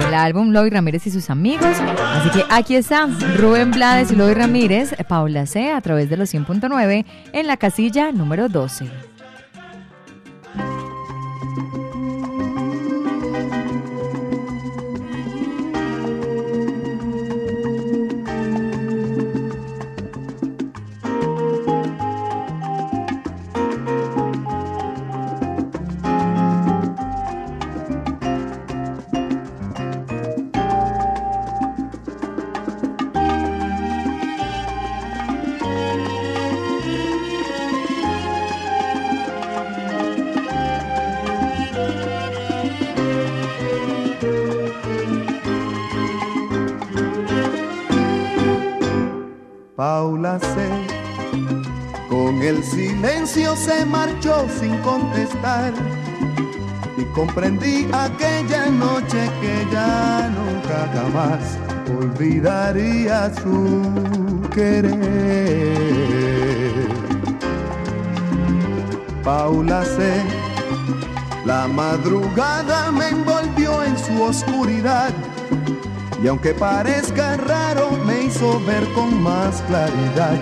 del 0.05 0.15
álbum 0.15 0.51
Loy 0.51 0.69
Ramírez 0.69 1.07
y 1.07 1.11
sus 1.11 1.31
amigos. 1.31 1.79
Así 1.81 2.29
que 2.29 2.45
aquí 2.51 2.77
está 2.77 3.07
Rubén 3.39 3.71
Blades 3.71 4.13
y 4.13 4.17
Loy 4.17 4.35
Ramírez, 4.35 4.95
Paula 5.09 5.47
C. 5.47 5.73
a 5.73 5.81
través 5.81 6.11
de 6.11 6.19
los 6.19 6.35
100.9 6.35 7.07
en 7.33 7.47
la 7.47 7.57
casilla 7.57 8.13
número 8.13 8.51
12. 8.51 9.16
Sin 54.59 54.77
contestar 54.79 55.73
y 56.97 57.05
comprendí 57.15 57.87
aquella 57.93 58.67
noche 58.67 59.31
que 59.41 59.67
ya 59.73 60.31
nunca 60.31 60.89
jamás 60.95 61.59
olvidaría 61.99 63.33
su 63.35 64.43
querer. 64.55 64.97
Paula 69.23 69.85
C. 69.85 70.23
La 71.45 71.69
madrugada 71.69 72.91
me 72.91 73.09
envolvió 73.09 73.83
en 73.85 73.97
su 73.99 74.23
oscuridad 74.23 75.13
y 76.23 76.29
aunque 76.29 76.55
parezca 76.55 77.37
raro, 77.37 77.91
me 78.07 78.25
hizo 78.25 78.61
ver 78.65 78.85
con 78.95 79.23
más 79.23 79.63
claridad 79.63 80.39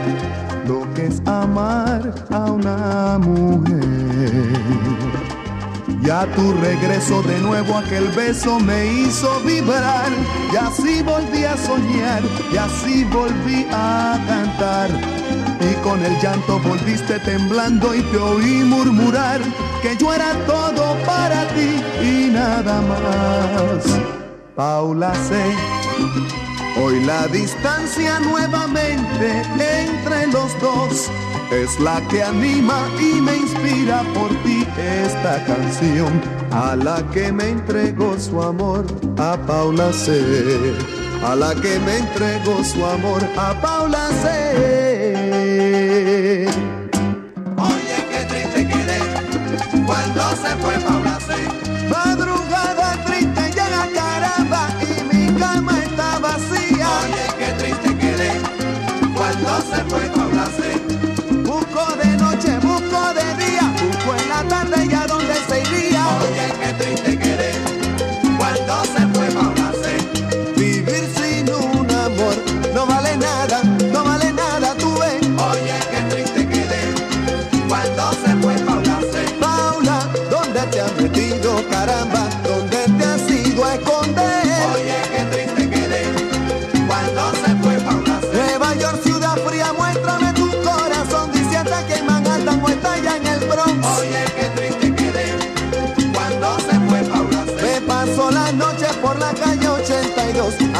lo 0.67 0.93
que 0.95 1.07
es 1.07 1.21
amar 1.27 2.15
a 2.31 2.53
una 2.53 3.19
mujer. 3.19 3.94
Y 6.03 6.11
a 6.11 6.27
tu 6.35 6.53
regreso 6.53 7.23
de 7.23 7.39
nuevo 7.39 7.79
aquel 7.79 8.09
beso 8.09 8.61
me 8.61 8.87
hizo 8.87 9.41
vibrar 9.41 10.13
y 10.53 10.57
así 10.57 11.03
volví 11.03 11.45
a 11.45 11.57
soñar 11.57 12.23
y 12.53 12.57
así 12.59 13.05
volví 13.05 13.67
a 13.73 14.19
cantar. 14.27 14.91
Y 15.61 15.75
con 15.83 16.05
el 16.05 16.13
llanto 16.21 16.59
volviste 16.61 17.19
temblando 17.21 17.95
y 17.95 18.03
te 18.03 18.19
oí 18.19 18.65
murmurar 18.65 19.41
que 19.81 19.97
yo 19.97 20.13
era 20.13 20.33
todo 20.47 20.95
para 21.07 21.49
ti 21.55 21.83
y 22.03 22.31
nada 22.31 22.83
más. 22.83 23.85
Paula 24.55 25.15
C. 25.15 26.44
Hoy 26.77 27.05
la 27.05 27.29
distancia 27.29 28.19
nuevamente 28.19 29.43
entre 29.53 30.27
los 30.27 30.59
dos 30.61 31.09
es 31.53 31.79
la 31.79 32.01
que 32.09 32.21
anima 32.23 32.89
y 32.99 33.21
me 33.21 33.37
inspira 33.37 34.03
por 34.13 34.31
ti 34.43 34.67
esta 34.77 35.45
canción 35.45 36.21
a 36.51 36.75
la 36.75 37.01
que 37.13 37.31
me 37.31 37.51
entregó 37.51 38.19
su 38.19 38.43
amor 38.43 38.85
a 39.19 39.37
Paula 39.47 39.93
C. 39.93 40.21
A 41.25 41.37
la 41.37 41.55
que 41.55 41.79
me 41.79 41.99
entregó 41.99 42.65
su 42.65 42.85
amor 42.85 43.23
a 43.37 43.55
Paula 43.61 44.09
C. 44.23 44.84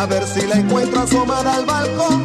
a 0.05 0.07
ver 0.07 0.27
si 0.27 0.47
la 0.47 0.57
encuentro 0.57 1.01
asomada 1.01 1.55
al 1.55 1.65
balcón. 1.65 2.25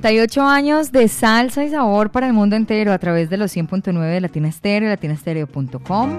38 0.00 0.42
años 0.42 0.90
de 0.90 1.06
salsa 1.06 1.62
y 1.62 1.70
sabor 1.70 2.10
para 2.10 2.26
el 2.26 2.32
mundo 2.32 2.56
entero 2.56 2.92
a 2.92 2.98
través 2.98 3.30
de 3.30 3.36
los 3.36 3.56
100.9 3.56 4.00
de 4.00 4.20
Latina 4.20 4.48
Estéreo 4.48 4.88
latinastereo.com. 4.88 6.18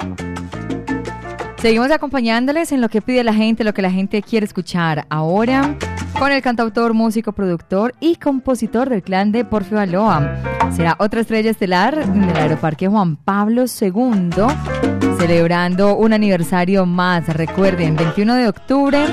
Seguimos 1.58 1.92
acompañándoles 1.92 2.72
en 2.72 2.80
lo 2.80 2.88
que 2.88 3.02
pide 3.02 3.26
la 3.26 3.34
gente, 3.34 3.66
lo 3.66 3.74
que 3.74 3.82
la 3.82 3.92
gente 3.92 4.22
quiere 4.22 4.46
escuchar 4.46 5.06
ahora 5.10 5.76
con 6.18 6.32
el 6.32 6.42
cantautor, 6.42 6.94
músico, 6.94 7.34
productor 7.34 7.94
y 8.00 8.16
compositor 8.16 8.90
del 8.90 9.04
clan 9.04 9.34
de 9.34 9.44
Porfio 9.44 9.78
Aloa. 9.78 10.38
Será 10.74 10.96
otra 11.00 11.20
estrella 11.20 11.52
estelar 11.52 12.00
en 12.00 12.24
el 12.24 12.38
Aeroparque 12.38 12.88
Juan 12.88 13.18
Pablo 13.18 13.66
II, 13.66 13.92
celebrando 15.28 15.96
un 15.96 16.14
aniversario 16.14 16.86
más. 16.86 17.28
Recuerden, 17.28 17.96
21 17.96 18.36
de 18.36 18.48
octubre, 18.48 19.06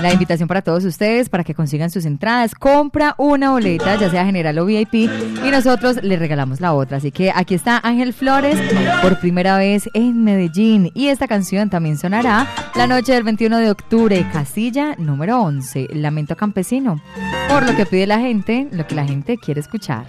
la 0.00 0.12
invitación 0.12 0.46
para 0.46 0.62
todos 0.62 0.84
ustedes 0.84 1.28
para 1.28 1.42
que 1.42 1.52
consigan 1.52 1.90
sus 1.90 2.04
entradas. 2.04 2.54
Compra 2.54 3.16
una 3.18 3.50
boleta, 3.50 3.96
ya 3.96 4.08
sea 4.08 4.24
general 4.24 4.56
o 4.60 4.66
VIP, 4.66 4.94
y 4.94 5.50
nosotros 5.50 6.00
les 6.00 6.20
regalamos 6.20 6.60
la 6.60 6.74
otra. 6.74 6.98
Así 6.98 7.10
que 7.10 7.32
aquí 7.34 7.56
está 7.56 7.80
Ángel 7.82 8.12
Flores 8.12 8.56
por 9.02 9.18
primera 9.18 9.58
vez 9.58 9.90
en 9.94 10.22
Medellín. 10.22 10.92
Y 10.94 11.08
esta 11.08 11.26
canción 11.26 11.70
también 11.70 11.98
sonará 11.98 12.46
la 12.76 12.86
noche 12.86 13.12
del 13.12 13.24
21 13.24 13.58
de 13.58 13.70
octubre, 13.72 14.24
casilla 14.32 14.94
número 14.96 15.42
11, 15.42 15.88
Lamento 15.94 16.36
Campesino. 16.36 17.02
Por 17.48 17.66
lo 17.66 17.74
que 17.74 17.84
pide 17.84 18.06
la 18.06 18.20
gente, 18.20 18.68
lo 18.70 18.86
que 18.86 18.94
la 18.94 19.04
gente 19.04 19.36
quiere 19.38 19.60
escuchar. 19.60 20.06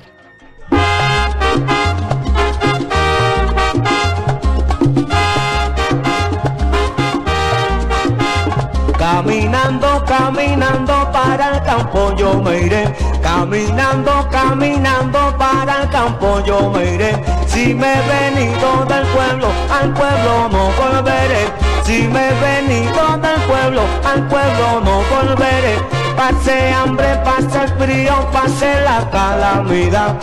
Caminando, 10.16 11.11
para 11.11 11.55
el 11.55 11.64
campo 11.64 12.14
yo 12.16 12.36
me 12.36 12.61
iré. 12.61 12.84
Caminando, 13.24 14.30
caminando 14.30 15.36
para 15.39 15.82
el 15.82 15.89
campo 15.89 16.39
yo 16.45 16.70
me 16.70 16.93
iré. 16.93 17.24
Si 17.47 17.74
me 17.74 17.95
he 17.95 18.01
venido 18.07 18.86
del 18.86 19.07
pueblo, 19.07 19.47
al 19.72 19.91
pueblo 19.91 20.49
no 20.51 20.70
volveré. 20.80 21.47
Si 21.84 22.03
me 22.09 22.30
he 22.30 22.34
venido 22.41 23.18
del 23.24 23.41
pueblo, 23.47 23.82
al 24.05 24.28
pueblo 24.28 24.82
no 24.86 25.01
volveré. 25.09 25.80
Pase 26.16 26.72
hambre, 26.72 27.20
pase 27.26 27.64
el 27.64 27.70
frío, 27.70 28.14
pase 28.32 28.82
la 28.82 29.09
calamidad. 29.09 30.16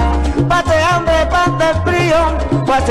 Hambre, 0.90 1.66
frío, 1.84 2.50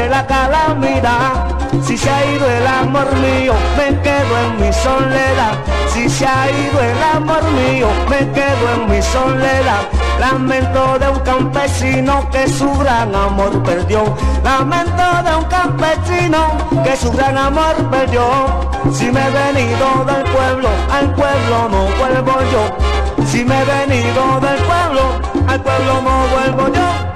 la 0.09 0.25
calamidad. 0.27 1.59
Si 1.83 1.97
se 1.97 2.09
ha 2.09 2.25
ido 2.25 2.45
el 2.49 2.67
amor 2.67 3.07
mío, 3.17 3.53
me 3.77 3.99
quedo 4.01 4.37
en 4.45 4.61
mi 4.61 4.73
soledad. 4.73 5.53
Si 5.87 6.09
se 6.09 6.25
ha 6.25 6.49
ido 6.49 6.79
el 6.81 7.03
amor 7.15 7.43
mío, 7.51 7.87
me 8.09 8.17
quedo 8.31 8.65
en 8.75 8.89
mi 8.89 9.01
soledad. 9.01 9.81
Lamento 10.19 10.99
de 10.99 11.09
un 11.09 11.19
campesino 11.19 12.29
que 12.29 12.47
su 12.47 12.71
gran 12.79 13.15
amor 13.15 13.63
perdió. 13.63 14.03
Lamento 14.43 15.23
de 15.23 15.35
un 15.35 15.45
campesino 15.45 16.39
que 16.83 16.95
su 16.95 17.11
gran 17.11 17.37
amor 17.37 17.75
perdió. 17.89 18.23
Si 18.91 19.11
me 19.11 19.21
he 19.27 19.31
venido 19.31 20.05
del 20.05 20.23
pueblo, 20.23 20.69
al 20.91 21.13
pueblo 21.13 21.69
no 21.69 21.87
vuelvo 21.97 22.37
yo. 22.51 23.25
Si 23.25 23.45
me 23.45 23.61
he 23.61 23.65
venido 23.65 24.39
del 24.41 24.59
pueblo, 24.63 25.01
al 25.47 25.61
pueblo 25.61 26.01
no 26.01 26.27
vuelvo 26.33 26.67
yo. 26.73 27.09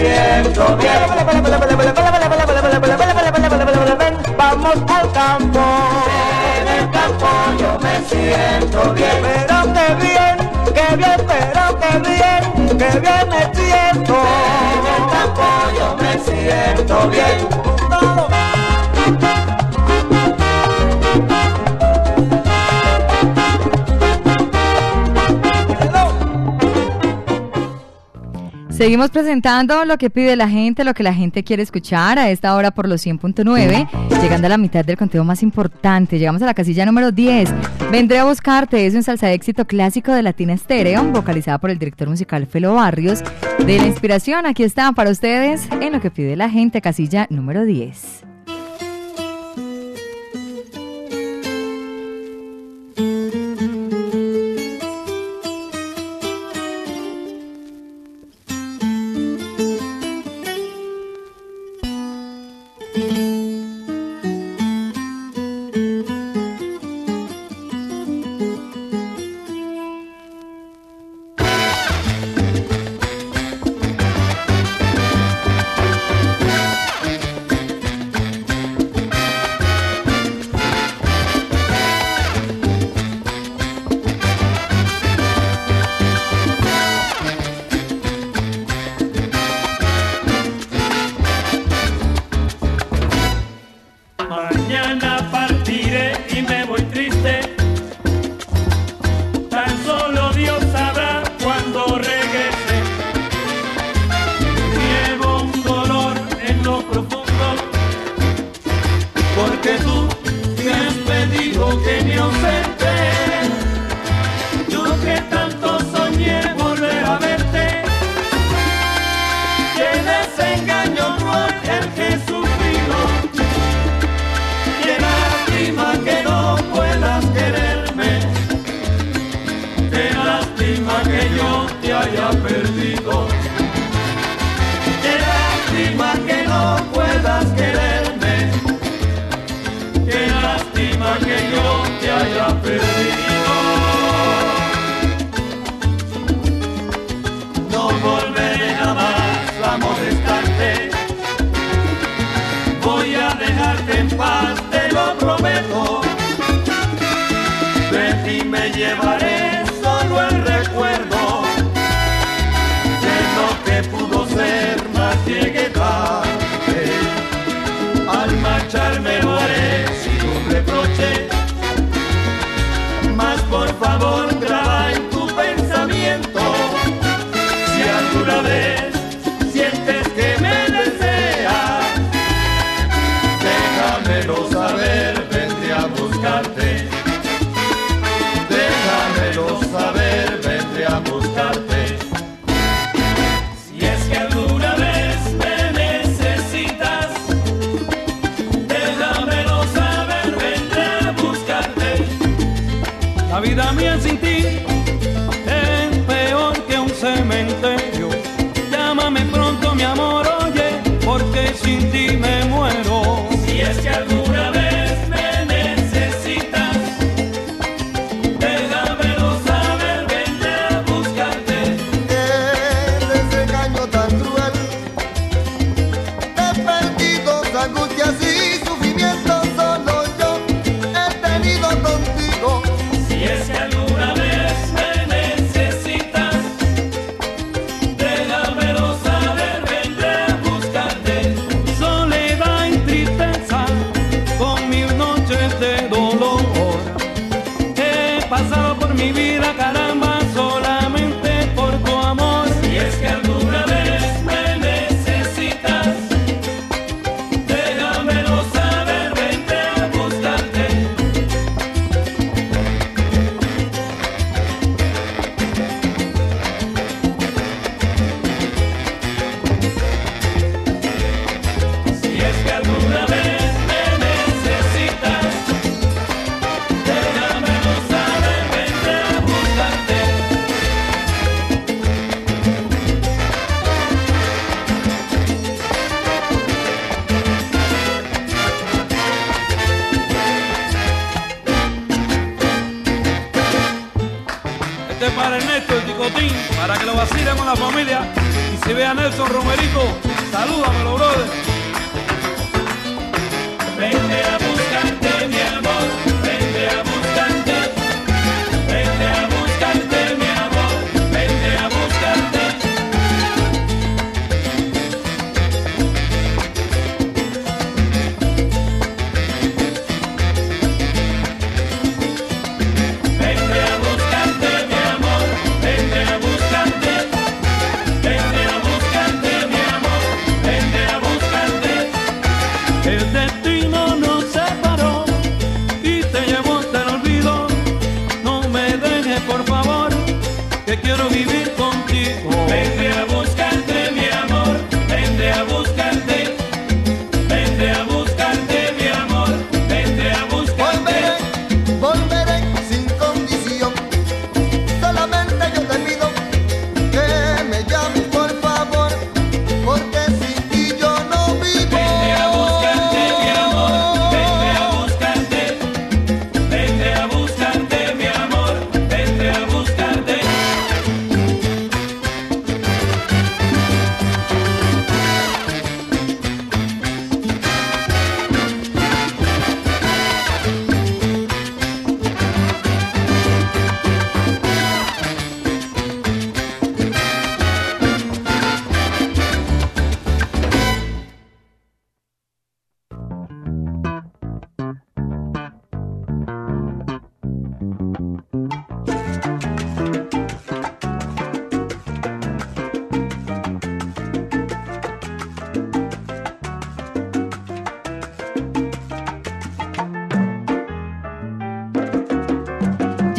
Siento 0.00 0.76
bien. 0.76 1.00
Vamos 4.36 4.76
al 4.88 5.12
campo. 5.12 5.60
En 6.60 6.68
el 6.68 6.90
campo 6.90 7.28
yo 7.58 7.78
me 7.80 7.94
siento 8.08 8.94
bien. 8.94 9.18
Pero 9.22 9.58
que 9.74 9.86
bien, 10.02 10.36
que 10.74 10.96
bien, 10.96 11.20
pero 11.28 11.64
que 11.80 11.92
bien, 12.08 12.42
que 12.78 12.90
bien 13.00 13.26
me 13.28 13.42
siento. 13.54 14.16
En 14.76 14.84
el 14.96 15.02
campo 15.12 15.46
yo 15.76 15.86
me 15.96 16.12
siento 16.18 17.08
bien. 17.08 17.38
Seguimos 28.80 29.10
presentando 29.10 29.84
lo 29.84 29.98
que 29.98 30.08
pide 30.08 30.36
la 30.36 30.48
gente, 30.48 30.84
lo 30.84 30.94
que 30.94 31.02
la 31.02 31.12
gente 31.12 31.44
quiere 31.44 31.62
escuchar 31.62 32.18
a 32.18 32.30
esta 32.30 32.54
hora 32.54 32.70
por 32.70 32.88
los 32.88 33.04
100.9, 33.04 34.22
llegando 34.22 34.46
a 34.46 34.48
la 34.48 34.56
mitad 34.56 34.86
del 34.86 34.96
conteo 34.96 35.22
más 35.22 35.42
importante. 35.42 36.18
Llegamos 36.18 36.40
a 36.40 36.46
la 36.46 36.54
casilla 36.54 36.86
número 36.86 37.12
10. 37.12 37.52
Vendré 37.92 38.20
a 38.20 38.24
buscarte, 38.24 38.86
es 38.86 38.94
un 38.94 39.02
salsa 39.02 39.26
de 39.26 39.34
éxito 39.34 39.66
clásico 39.66 40.12
de 40.12 40.22
Latina 40.22 40.54
Estéreo, 40.54 41.04
vocalizada 41.12 41.58
por 41.58 41.68
el 41.68 41.78
director 41.78 42.08
musical 42.08 42.46
Felo 42.46 42.72
Barrios. 42.72 43.22
De 43.58 43.78
la 43.78 43.86
inspiración, 43.86 44.46
aquí 44.46 44.62
está 44.62 44.90
para 44.92 45.10
ustedes 45.10 45.68
en 45.82 45.92
lo 45.92 46.00
que 46.00 46.10
pide 46.10 46.34
la 46.34 46.48
gente, 46.48 46.80
casilla 46.80 47.26
número 47.28 47.66
10. 47.66 48.29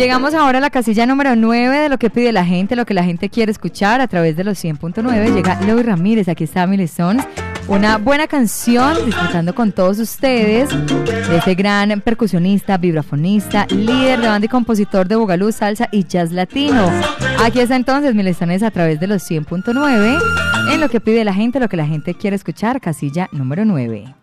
Llegamos 0.02 0.34
ahora 0.34 0.58
a 0.58 0.62
la 0.62 0.72
casilla 0.72 1.06
número 1.06 1.36
9 1.36 1.78
de 1.78 1.88
lo 1.88 2.00
que 2.00 2.10
pide 2.10 2.32
la 2.32 2.44
gente, 2.44 2.76
lo 2.76 2.88
que 2.88 2.96
la 2.96 3.04
gente 3.04 3.30
quiere 3.30 3.52
escuchar 3.52 4.02
a 4.02 4.08
través 4.08 4.36
de 4.36 4.44
los 4.44 4.58
100.9. 4.58 5.32
Llega 5.32 5.62
Luis 5.62 5.86
Ramírez, 5.86 6.28
aquí 6.28 6.46
está 6.46 6.66
Milestone. 6.66 7.24
Una 7.68 8.00
buena 8.00 8.26
canción, 8.26 8.98
disfrutando 9.06 9.54
con 9.54 9.72
todos 9.72 10.00
ustedes 10.00 10.72
este 11.32 11.54
gran 11.54 12.02
percusionista, 12.02 12.78
vibrafonista, 12.78 13.68
líder 13.68 14.22
de 14.22 14.28
banda 14.28 14.46
y 14.48 14.50
compositor 14.50 15.08
de 15.08 15.18
Bugalú, 15.18 15.52
salsa 15.52 15.88
y 15.92 16.04
jazz 16.04 16.32
latino. 16.32 16.90
Aquí 17.46 17.60
está 17.60 17.76
entonces 17.76 18.16
Milestones 18.16 18.64
a 18.64 18.72
través 18.72 19.00
de 19.00 19.06
los 19.06 19.22
100.9 19.30 20.20
en 20.74 20.82
lo 20.82 20.90
que 20.90 21.00
pide 21.00 21.24
la 21.24 21.36
gente, 21.36 21.60
lo 21.60 21.70
que 21.70 21.78
la 21.78 21.86
gente 21.86 22.16
quiere 22.16 22.36
escuchar, 22.36 22.82
casilla 22.82 23.30
número 23.32 23.66
9. 23.66 24.16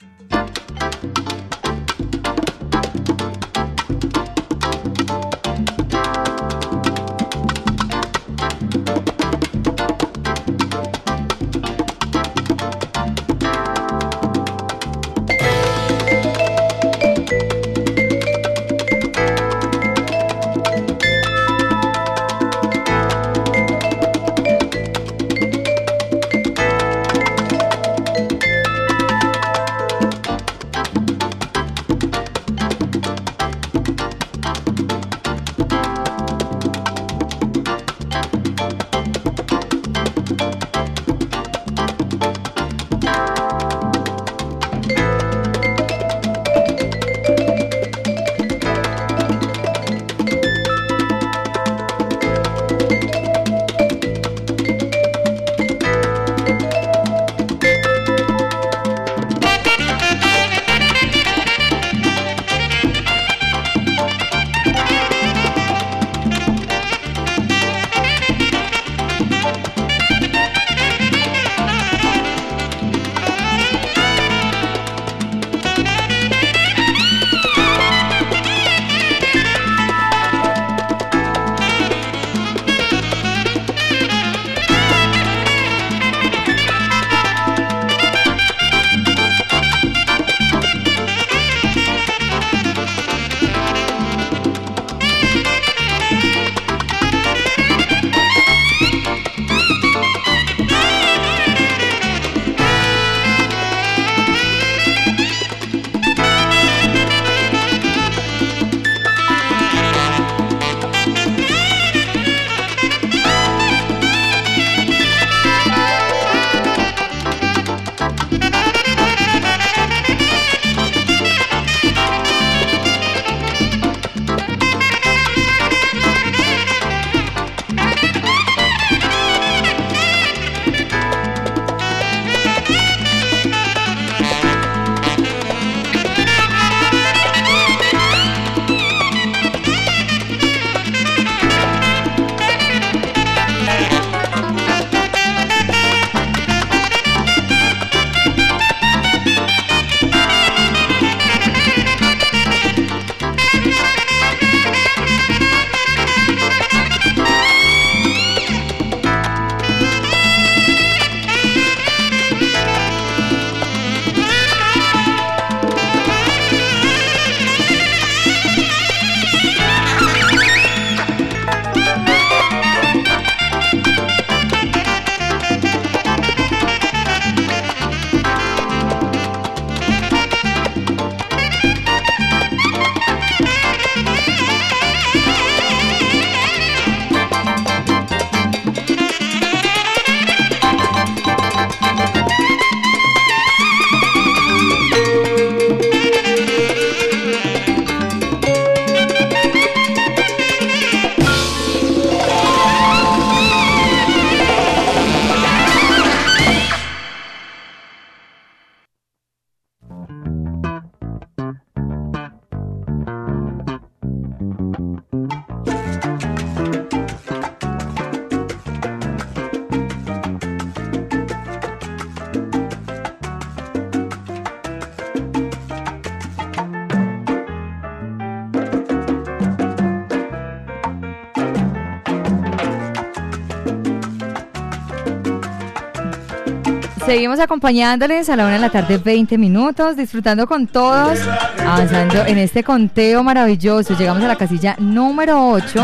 Seguimos 237.08 237.40
acompañándoles 237.40 238.28
a 238.28 238.36
la 238.36 238.44
una 238.44 238.52
de 238.52 238.58
la 238.58 238.68
tarde, 238.68 238.98
20 238.98 239.38
minutos, 239.38 239.96
disfrutando 239.96 240.46
con 240.46 240.66
todos, 240.66 241.18
avanzando 241.58 242.26
en 242.26 242.36
este 242.36 242.62
conteo 242.62 243.22
maravilloso. 243.22 243.96
Llegamos 243.96 244.22
a 244.22 244.28
la 244.28 244.36
casilla 244.36 244.76
número 244.78 245.48
8. 245.48 245.82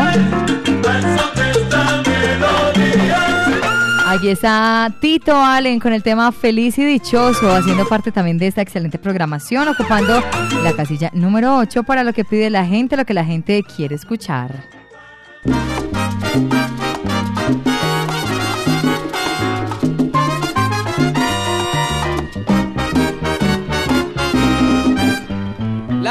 Aquí 4.05 4.29
está 4.29 4.93
Tito 5.01 5.35
Allen 5.35 5.79
con 5.79 5.93
el 5.93 6.03
tema 6.03 6.31
Feliz 6.31 6.77
y 6.77 6.85
Dichoso, 6.85 7.51
haciendo 7.51 7.87
parte 7.87 8.11
también 8.11 8.37
de 8.37 8.45
esta 8.45 8.61
excelente 8.61 8.99
programación, 8.99 9.67
ocupando 9.67 10.23
la 10.61 10.73
casilla 10.73 11.09
número 11.11 11.57
8 11.57 11.81
para 11.81 12.03
lo 12.03 12.13
que 12.13 12.23
pide 12.23 12.51
la 12.51 12.67
gente, 12.67 12.97
lo 12.97 13.05
que 13.05 13.15
la 13.15 13.25
gente 13.25 13.63
quiere 13.63 13.95
escuchar. 13.95 14.74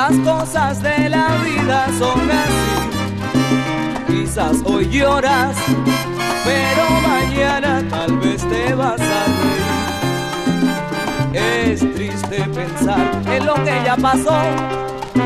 Las 0.07 0.19
cosas 0.19 0.83
de 0.83 1.09
la 1.09 1.29
vida 1.43 1.87
son 1.99 2.31
así. 2.31 2.77
Quizás 4.07 4.59
hoy 4.67 4.87
lloras, 4.91 5.57
pero 6.45 6.91
mañana 7.09 7.83
tal 7.89 8.19
vez 8.19 8.47
te 8.47 8.75
vas 8.75 9.01
a 9.01 9.25
reír. 11.33 11.43
Es 11.43 11.81
triste 11.95 12.45
pensar 12.55 13.23
en 13.33 13.47
lo 13.47 13.55
que 13.55 13.81
ya 13.83 13.97
pasó, 13.97 14.43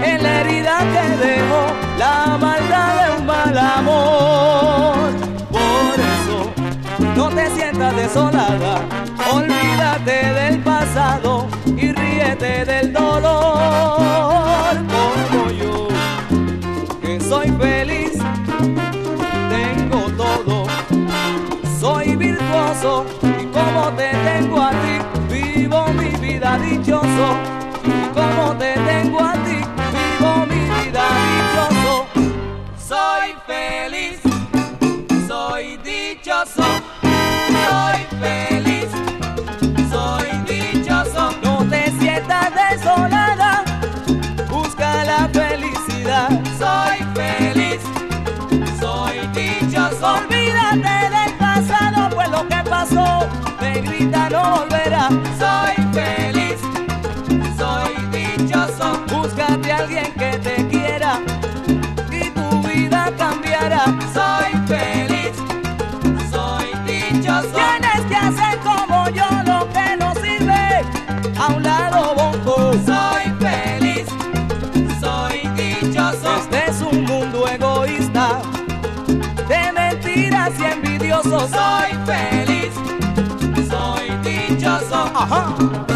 en 0.00 0.22
la 0.22 0.42
herida 0.42 0.78
que 0.92 1.26
dejó 1.26 1.66
la 1.98 2.38
maldad 2.38 2.94
de 3.02 3.10
un 3.18 3.26
mal 3.26 3.58
amor. 3.58 5.10
Por 5.50 5.98
eso 6.14 6.52
no 7.16 7.28
te 7.30 7.50
sientas 7.50 7.96
desolada, 7.96 8.80
olvídate 9.28 10.34
del 10.34 10.60
pasado 10.60 11.57
y 11.80 11.92
ríete 11.92 12.64
del 12.64 12.92
dolor. 12.92 14.76
Como 14.94 15.50
yo, 15.50 15.88
que 17.00 17.20
soy 17.20 17.48
feliz, 17.52 18.18
tengo 19.48 20.00
todo, 20.16 20.66
soy 21.80 22.16
virtuoso 22.16 23.04
y 23.22 23.44
como 23.46 23.90
te 23.96 24.10
tengo 24.10 24.62
a 24.62 24.70
ti, 24.70 25.34
vivo 25.34 25.86
mi 25.94 26.10
vida 26.26 26.58
dichoso. 26.58 27.36
Y 27.84 28.08
como 28.14 28.54
te 28.56 28.72
tengo 28.74 29.20
a 29.20 29.32
ti, 29.32 29.58
vivo 29.94 30.46
mi 30.46 30.60
vida 30.80 31.04
dichoso. 31.28 32.06
Soy 32.88 33.34
feliz, 33.46 34.20
soy 35.26 35.76
dichoso, 35.78 36.64
soy 37.02 38.00
feliz, 38.20 38.47
Olvídate 50.70 51.16
del 51.16 51.34
pasado, 51.38 52.10
pues 52.14 52.28
lo 52.30 52.46
que 52.46 52.56
pasó, 52.68 53.26
te 53.58 53.80
grita 53.80 54.28
no 54.28 54.58
volverá. 54.58 55.08
Soy 55.38 55.74
feliz, 55.94 56.60
soy 57.56 57.94
dichoso. 58.12 59.00
Búscate 59.08 59.72
a 59.72 59.78
alguien 59.78 60.12
que 60.12 60.38
te 60.38 60.68
quiera 60.68 61.20
y 62.10 62.30
tu 62.30 62.62
vida 62.68 63.10
cambiará. 63.16 63.84
Soy 64.12 64.52
feliz, 64.66 64.97
envidiosos. 81.24 81.50
Soy 81.50 81.98
feliz, 82.06 82.74
soy 83.68 84.10
dichoso. 84.22 84.96
Ajá. 85.14 85.87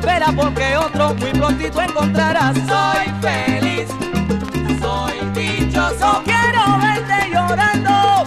Espera 0.00 0.32
porque 0.34 0.76
otro 0.76 1.14
muy 1.14 1.30
prontito 1.30 1.80
encontrarás. 1.80 2.56
Soy 2.56 3.12
feliz, 3.20 3.88
soy 4.80 5.14
dichoso. 5.34 6.22
Quiero 6.24 6.78
verte 6.80 7.30
llorando. 7.30 8.19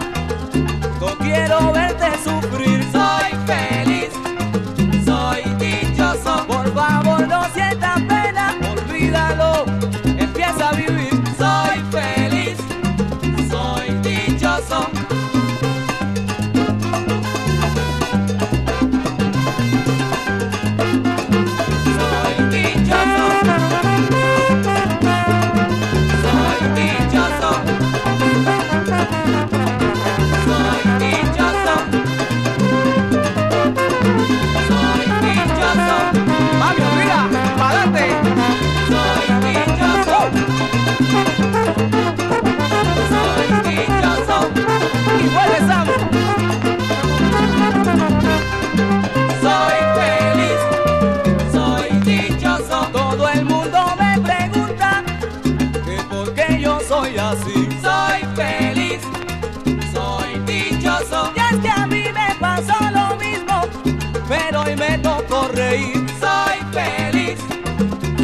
reír. 65.53 66.05
Soy 66.19 66.57
feliz, 66.71 67.39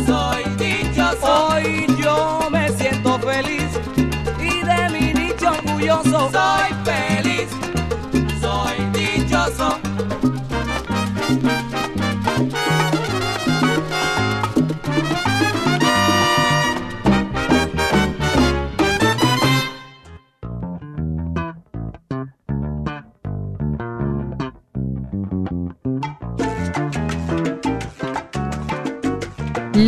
soy 0.06 0.44
dichoso. 0.58 1.48
Hoy 1.50 1.86
yo 2.02 2.48
me 2.52 2.70
siento 2.70 3.20
feliz 3.20 3.70
y 4.40 4.64
de 4.64 4.90
mi 4.90 5.14
dicha 5.14 5.52
orgulloso. 5.52 6.30
Soy 6.32 6.59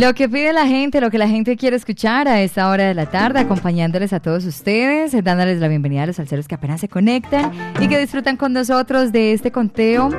Lo 0.02 0.14
que 0.14 0.28
pide 0.28 0.52
la 0.52 0.66
gente, 0.66 1.00
lo 1.00 1.12
que 1.12 1.18
la 1.18 1.28
gente 1.28 1.56
quiere 1.56 1.76
escuchar 1.76 2.26
a 2.26 2.42
esta 2.42 2.68
hora 2.68 2.88
de 2.88 2.92
la 2.92 3.06
tarde, 3.06 3.38
acompañándoles 3.38 4.12
a 4.12 4.18
todos 4.18 4.44
ustedes, 4.44 5.14
eh, 5.14 5.22
dándoles 5.22 5.60
la 5.60 5.68
bienvenida 5.68 6.02
a 6.02 6.06
los 6.06 6.16
salseros 6.16 6.48
que 6.48 6.56
apenas 6.56 6.80
se 6.80 6.88
conectan 6.88 7.52
y 7.80 7.86
que 7.86 8.00
disfrutan 8.00 8.36
con 8.36 8.52
nosotros 8.52 9.12
de 9.12 9.32
este 9.32 9.52
conteo 9.52 10.10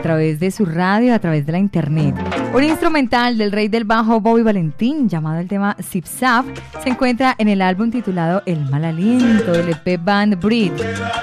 a 0.00 0.02
través 0.02 0.40
de 0.40 0.50
su 0.50 0.64
radio, 0.64 1.14
a 1.14 1.18
través 1.18 1.44
de 1.44 1.52
la 1.52 1.58
internet. 1.58 2.16
Un 2.54 2.64
instrumental 2.64 3.36
del 3.36 3.52
rey 3.52 3.68
del 3.68 3.84
bajo 3.84 4.18
Bobby 4.18 4.42
Valentín 4.42 5.10
llamado 5.10 5.40
el 5.40 5.46
tema 5.46 5.76
Zip 5.82 6.06
Zap 6.06 6.46
se 6.82 6.88
encuentra 6.88 7.34
en 7.36 7.48
el 7.48 7.60
álbum 7.60 7.90
titulado 7.90 8.42
El 8.46 8.64
Mal 8.70 8.86
Aliento 8.86 9.52
del 9.52 9.68
EP 9.68 10.02
Band 10.02 10.42
Breed 10.42 10.72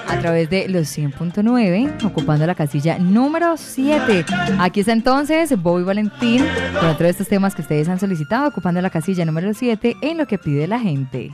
a 0.08 0.20
través 0.20 0.52
de 0.52 0.70
los 0.70 0.96
100.9 0.96 2.06
ocupando 2.06 2.46
la 2.46 2.54
casilla 2.54 3.00
número 3.00 3.58
7. 3.58 4.26
Aquí 4.60 4.82
está 4.82 4.94
entonces 4.94 5.60
Bobby 5.60 5.84
Valentín 5.84 6.46
con 6.80 6.90
otro 6.90 7.06
de 7.06 7.10
estos 7.10 7.28
temas 7.28 7.56
que 7.56 7.64
ustedes 7.64 7.90
han 7.90 8.00
solicitado 8.00 8.48
ocupando 8.48 8.80
la 8.80 8.92
casilla 8.92 9.26
número 9.26 9.56
7 9.56 9.98
en 10.02 10.20
lo 10.20 10.28
que 10.28 10.38
pide 10.38 10.68
la 10.68 10.80
gente. 10.80 11.34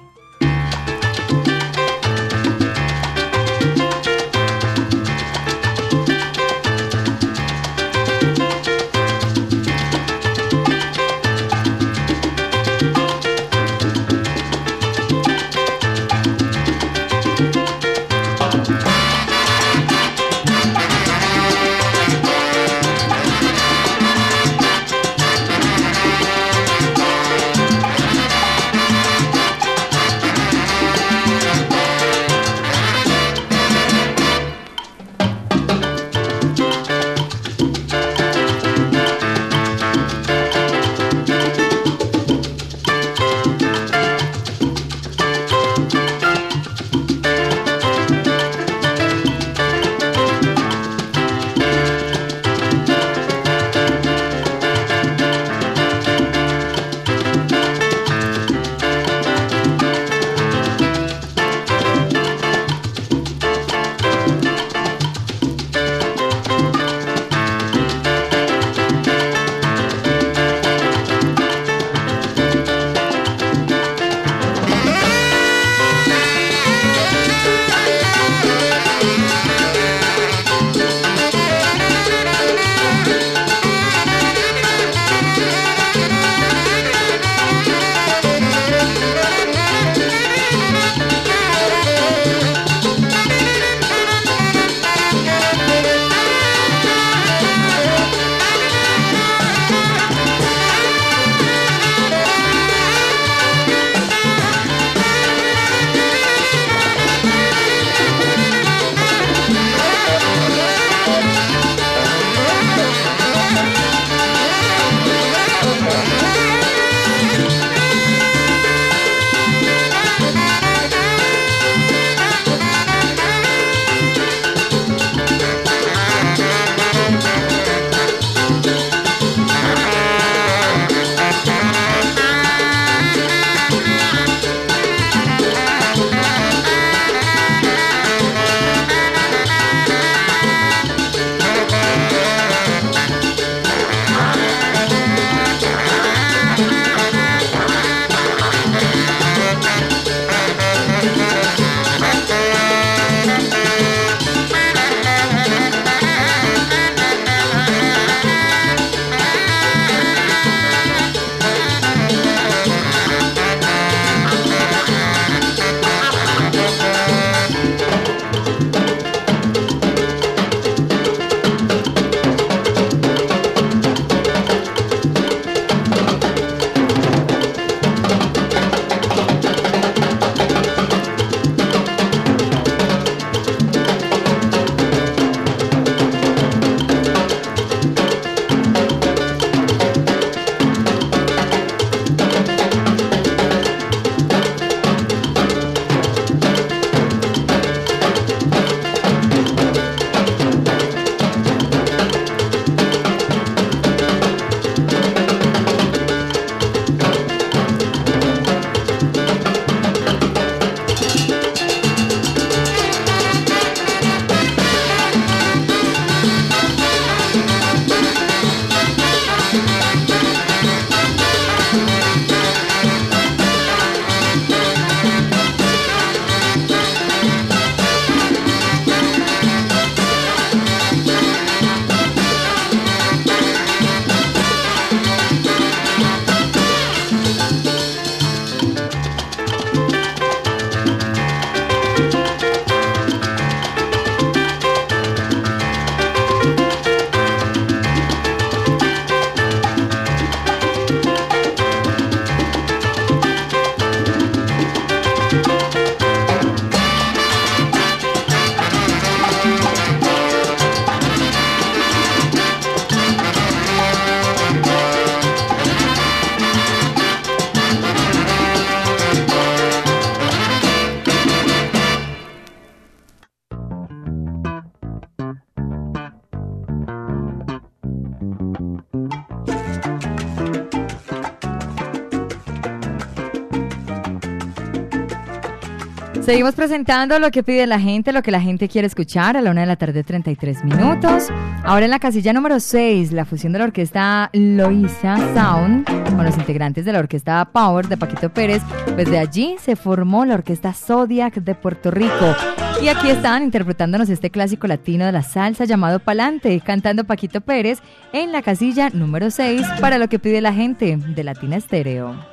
Seguimos 286.33 286.55
presentando 286.55 287.19
lo 287.19 287.29
que 287.29 287.43
pide 287.43 287.67
la 287.67 287.79
gente, 287.79 288.11
lo 288.11 288.23
que 288.23 288.31
la 288.31 288.41
gente 288.41 288.67
quiere 288.67 288.87
escuchar 288.87 289.37
a 289.37 289.41
la 289.43 289.51
una 289.51 289.61
de 289.61 289.67
la 289.67 289.75
tarde, 289.75 290.03
33 290.03 290.63
minutos. 290.63 291.27
Ahora 291.63 291.85
en 291.85 291.91
la 291.91 291.99
casilla 291.99 292.33
número 292.33 292.59
6, 292.59 293.11
la 293.11 293.23
fusión 293.23 293.53
de 293.53 293.59
la 293.59 293.65
orquesta 293.65 294.31
Loisa 294.33 295.15
Sound 295.35 295.85
con 295.85 296.25
los 296.25 296.35
integrantes 296.35 296.85
de 296.85 296.91
la 296.91 296.97
orquesta 296.97 297.45
Power 297.53 297.87
de 297.87 297.97
Paquito 297.97 298.31
Pérez. 298.31 298.63
Pues 298.95 299.11
de 299.11 299.19
allí 299.19 299.57
se 299.61 299.75
formó 299.75 300.25
la 300.25 300.33
orquesta 300.33 300.73
Zodiac 300.73 301.35
de 301.35 301.53
Puerto 301.53 301.91
Rico. 301.91 302.35
Y 302.81 302.87
aquí 302.87 303.11
están 303.11 303.43
interpretándonos 303.43 304.09
este 304.09 304.31
clásico 304.31 304.65
latino 304.65 305.05
de 305.05 305.11
la 305.11 305.21
salsa 305.21 305.65
llamado 305.65 305.99
Palante, 305.99 306.59
cantando 306.61 307.03
Paquito 307.03 307.41
Pérez 307.41 307.77
en 308.11 308.31
la 308.31 308.41
casilla 308.41 308.89
número 308.89 309.29
6 309.29 309.61
para 309.79 309.99
lo 309.99 310.07
que 310.07 310.17
pide 310.17 310.41
la 310.41 310.51
gente 310.51 310.97
de 310.97 311.23
Latina 311.23 311.57
Estéreo. 311.57 312.32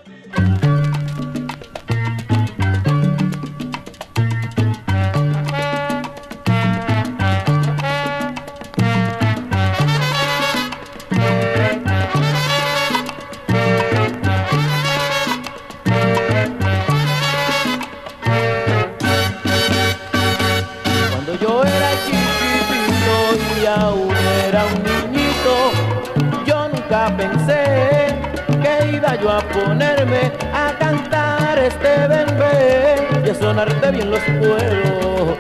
Bien 33.68 34.10
los 34.10 34.22
cueros. 34.22 35.36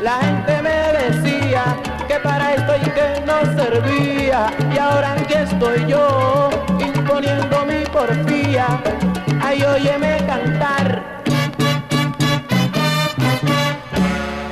La 0.00 0.20
gente 0.20 0.62
me 0.62 0.92
decía 0.92 1.76
que 2.06 2.14
para 2.20 2.54
esto 2.54 2.74
y 2.76 2.90
que 2.90 3.22
no 3.26 3.40
servía 3.56 4.52
y 4.72 4.78
ahora 4.78 5.14
aquí 5.14 5.34
estoy 5.34 5.84
yo 5.88 6.48
imponiendo 6.78 7.66
mi 7.66 7.84
porfía. 7.86 8.80
Ay, 9.42 9.62
óyeme 9.64 10.18
cantar. 10.26 11.02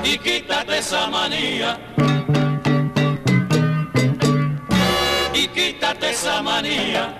y 0.03 0.19
quítate 0.19 0.79
esa 0.79 1.07
manía. 1.07 1.79
Y 5.33 5.47
quítate 5.49 6.11
esa 6.11 6.43
manía. 6.43 7.17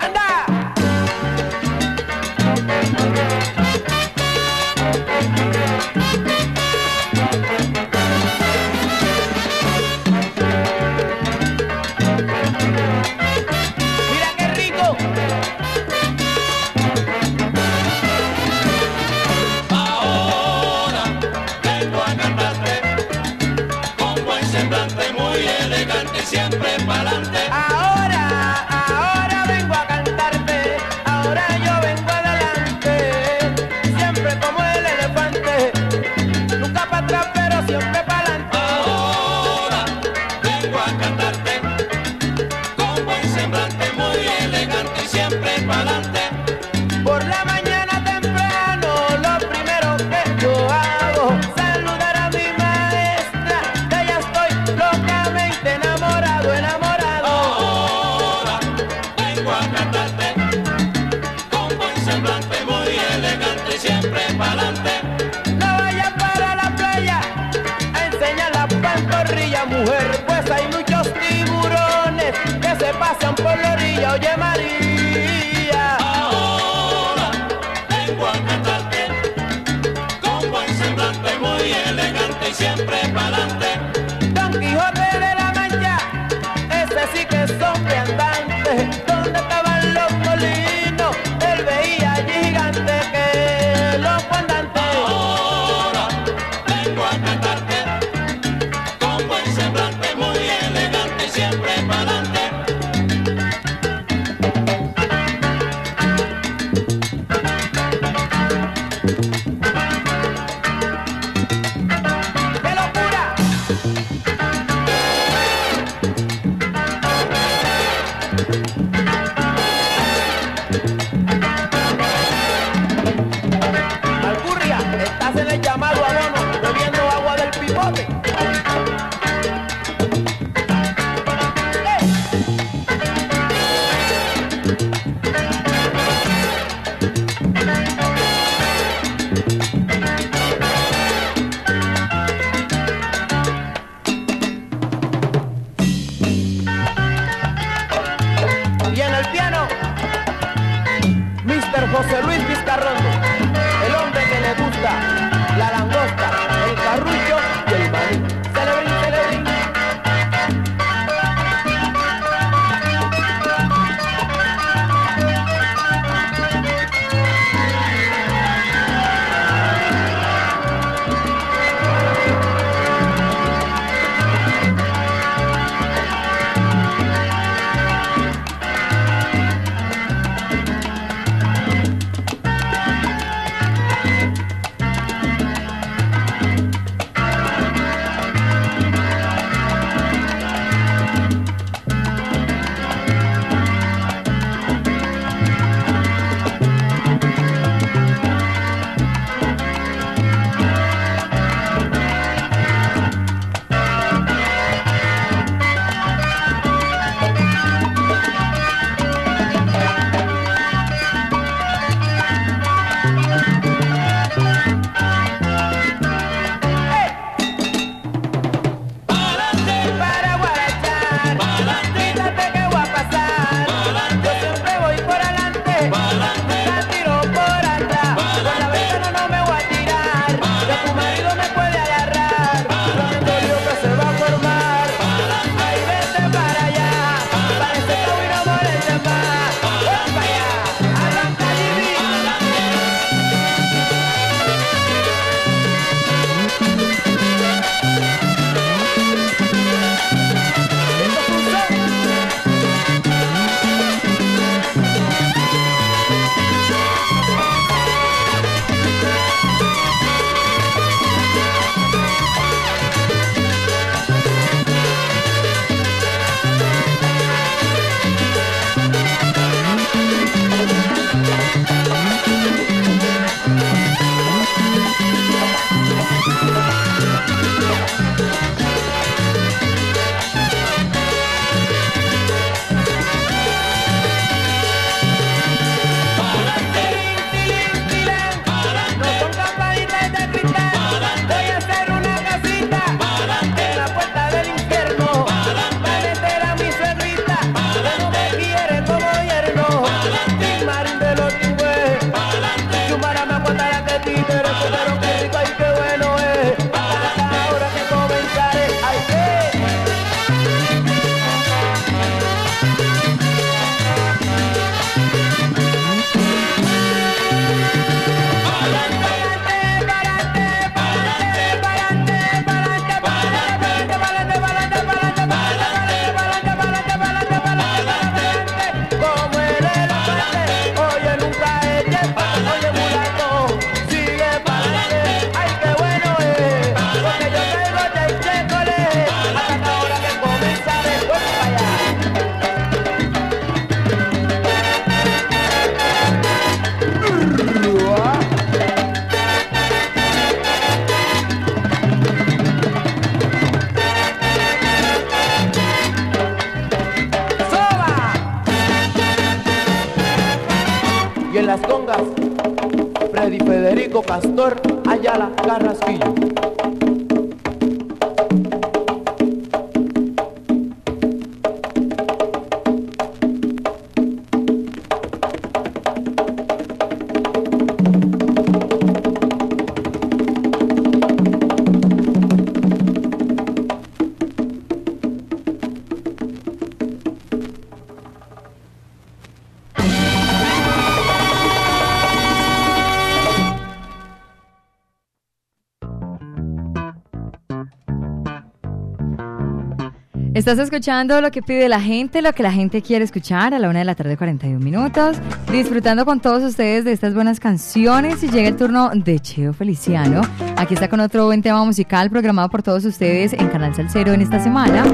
Estás 400.47 400.61
escuchando 400.61 401.21
lo 401.21 401.33
que 401.33 401.43
pide 401.43 401.69
la 401.69 401.81
gente, 401.81 402.23
lo 402.23 402.33
que 402.33 402.45
la 402.45 402.53
gente 402.53 402.81
quiere 402.81 403.05
escuchar 403.05 403.53
a 403.53 403.59
la 403.59 403.69
una 403.69 403.81
de 403.81 403.85
la 403.85 403.97
tarde, 403.97 404.17
41 404.17 404.61
minutos. 404.61 405.17
Disfrutando 405.51 406.05
con 406.05 406.21
todos 406.21 406.45
ustedes 406.45 406.85
de 406.85 406.93
estas 406.93 407.15
buenas 407.15 407.41
canciones. 407.41 408.23
Y 408.23 408.29
llega 408.29 408.51
el 408.51 408.55
turno 408.55 408.93
de 408.95 409.19
Cheo 409.19 409.53
Feliciano. 409.53 410.21
Aquí 410.57 410.75
está 410.75 410.89
con 410.89 411.01
otro 411.01 411.27
buen 411.27 411.43
tema 411.43 411.65
musical 411.65 412.11
programado 412.11 412.49
por 412.49 412.63
todos 412.63 412.85
ustedes 412.85 413.33
en 413.33 413.49
Canal 413.49 413.75
Salcero 413.75 414.13
en 414.13 414.23
esta 414.23 414.39
semana. 414.39 414.85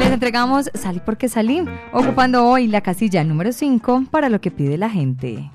Les 0.00 0.10
entregamos 0.10 0.68
Salí 0.74 1.00
porque 1.06 1.28
salí, 1.28 1.62
ocupando 1.92 2.44
hoy 2.44 2.66
la 2.66 2.80
casilla 2.80 3.22
número 3.22 3.52
5 3.52 4.06
para 4.10 4.28
lo 4.28 4.40
que 4.40 4.50
pide 4.50 4.78
la 4.78 4.90
gente. 4.90 5.48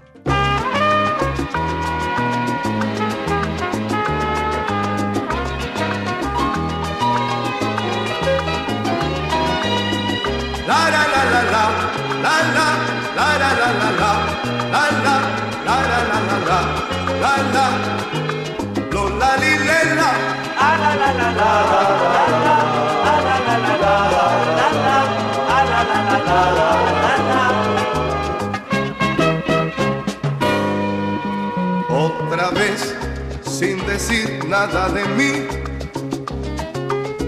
Otra 31.89 32.49
vez, 32.49 32.95
sin 33.43 33.85
decir 33.85 34.43
nada 34.47 34.89
de 34.89 35.05
mí, 35.09 35.47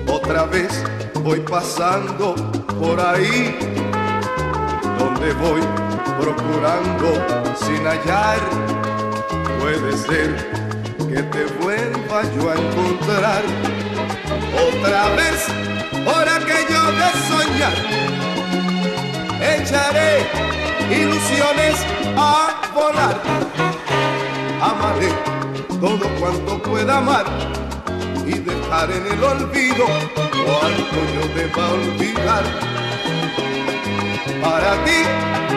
otra 0.08 0.46
vez 0.46 0.84
voy 1.24 1.40
pasando 1.42 2.34
por 2.80 3.00
ahí, 3.00 3.56
donde 4.98 5.34
voy 5.34 5.62
procurando 6.20 7.08
sin 7.56 7.86
hallar. 7.86 8.40
Puede 9.60 9.98
ser 9.98 10.36
que 11.08 11.24
te 11.24 11.46
vuelva 11.62 12.22
yo 12.36 12.50
a 12.50 12.56
encontrar 12.56 13.44
otra 14.68 15.10
vez, 15.16 15.48
hora 16.06 16.40
que 16.40 16.74
yo 16.74 16.82
de 17.00 17.10
soñar. 17.30 17.74
Echaré 19.42 20.26
ilusiones 20.90 21.76
a 22.18 22.72
volar. 22.74 23.22
Amaré 24.62 25.12
todo 25.80 26.08
cuanto 26.20 26.62
pueda 26.64 26.98
amar 26.98 27.26
y 28.26 28.40
dejar 28.40 28.92
en 28.92 29.06
el 29.08 29.24
olvido 29.24 29.86
cuanto 30.44 30.98
yo 31.14 31.24
deba 31.36 31.72
olvidar. 31.74 32.44
Para 34.42 34.72
ti 34.86 35.00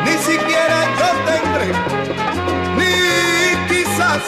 ni 0.04 0.14
siquiera 0.28 0.78
yo 0.98 1.08
tendré, 1.28 1.68
ni 2.78 2.94
quizás 3.68 4.22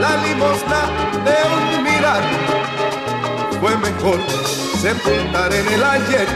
la 0.00 0.16
limosna 0.24 0.82
de 1.26 1.36
un 1.56 1.82
mirar. 1.82 2.22
Fue 3.60 3.76
mejor 3.76 4.18
sepultar 4.80 5.52
en 5.52 5.66
el 5.72 5.82
ayer 5.82 6.28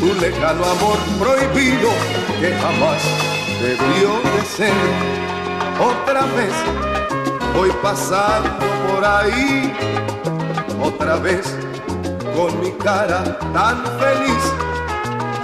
tu 0.00 0.14
lejano 0.20 0.64
amor 0.64 0.98
prohibido 1.18 1.90
que 2.40 2.54
jamás 2.54 3.02
debió 3.60 4.10
de 4.32 4.42
ser. 4.56 4.72
Otra 5.80 6.22
vez 6.36 6.52
voy 7.54 7.70
pasando 7.82 8.50
por 8.88 9.04
ahí, 9.04 9.72
otra 10.82 11.16
vez 11.16 11.56
con 12.38 12.60
mi 12.60 12.70
cara 12.70 13.20
tan 13.52 13.78
feliz. 13.98 14.44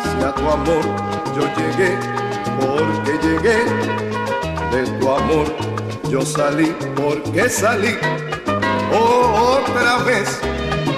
Si 0.05 0.17
a 0.23 0.31
tu 0.33 0.47
amor 0.49 0.85
yo 1.37 1.45
llegué, 1.59 1.91
porque 2.61 3.13
llegué, 3.27 3.59
de 4.73 4.83
tu 5.01 5.11
amor 5.11 5.47
yo 6.09 6.23
salí, 6.23 6.73
porque 6.95 7.49
salí. 7.49 7.97
Oh, 8.93 9.59
otra 9.59 9.99
vez 10.05 10.39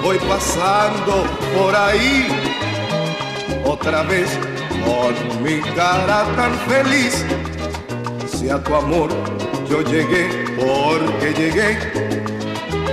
voy 0.03 0.19
pasando 0.19 1.13
por 1.55 1.75
ahí, 1.75 2.27
otra 3.65 4.03
vez 4.03 4.29
con 4.85 5.13
mi 5.41 5.59
cara 5.75 6.19
tan 6.35 6.53
feliz. 6.71 7.25
Si 8.35 8.51
a 8.51 8.63
tu 8.63 8.75
amor 8.75 9.09
yo 9.67 9.81
llegué, 9.81 10.25
porque 10.59 11.33
llegué, 11.33 11.69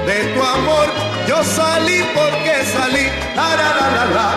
de 0.06 0.18
tu 0.34 0.42
amor 0.42 1.03
yo 1.26 1.42
salí 1.42 2.04
porque 2.14 2.64
salí. 2.64 3.06
La 3.36 3.48
la 3.56 3.68
la 3.78 3.86
la 3.96 4.04
la, 4.16 4.28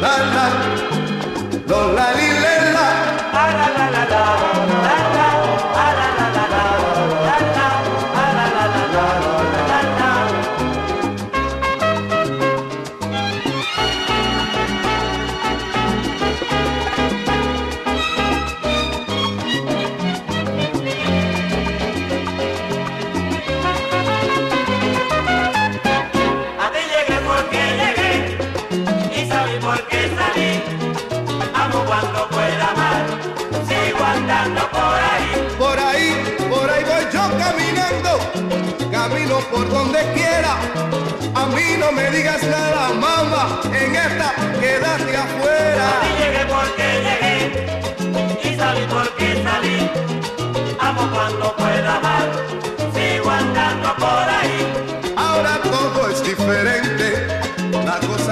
la 0.01 0.13
la, 0.35 2.07
li 2.17 2.29
la 2.39 2.55
la 2.75 2.87
la 3.37 3.67
la 3.77 3.87
la, 3.89 3.99
la 3.99 4.03
la, 4.05 4.97
la 5.15 5.28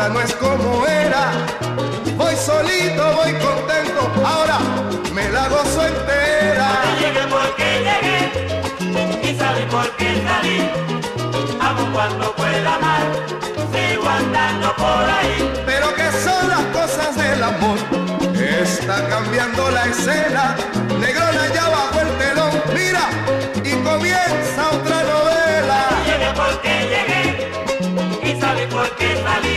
no 0.10 0.22
es 0.22 0.34
como 0.36 0.86
era. 0.88 1.32
Voy 2.16 2.36
solito, 2.36 3.04
voy 3.16 3.34
contento, 3.34 4.12
ahora 4.26 4.60
me 5.14 5.30
la 5.30 5.48
gozo 5.50 5.86
entera. 5.86 6.82
Ti 6.84 7.04
llegué 7.04 7.24
porque 7.30 7.68
llegué 7.88 9.30
y 9.30 9.38
salí 9.38 9.66
porque 9.70 10.22
salí. 10.28 10.70
Amo 11.60 11.92
cuando 11.94 12.34
pueda 12.36 12.76
amar, 12.76 13.04
sigo 13.74 14.08
andando 14.08 14.74
por 14.76 15.10
ahí. 15.18 15.64
Pero 15.66 15.94
que 15.96 16.12
son 16.24 16.50
las 16.50 16.66
cosas 16.78 17.16
del 17.18 17.44
amor, 17.44 17.78
está 18.62 19.08
cambiando 19.10 19.70
la 19.72 19.86
escena. 19.86 20.56
Negrona 21.00 21.48
ya 21.54 21.70
bajo 21.70 22.02
el 22.02 22.18
telón, 22.18 22.52
mira, 22.74 23.10
y 23.64 23.72
comienza 23.84 24.70
otra 24.72 25.04
novela. 25.04 25.80
Llegué 26.06 26.32
porque 26.36 26.72
llegué 26.94 28.32
y 28.32 28.42
salí 28.42 28.66
porque 28.72 29.22
salí. 29.24 29.57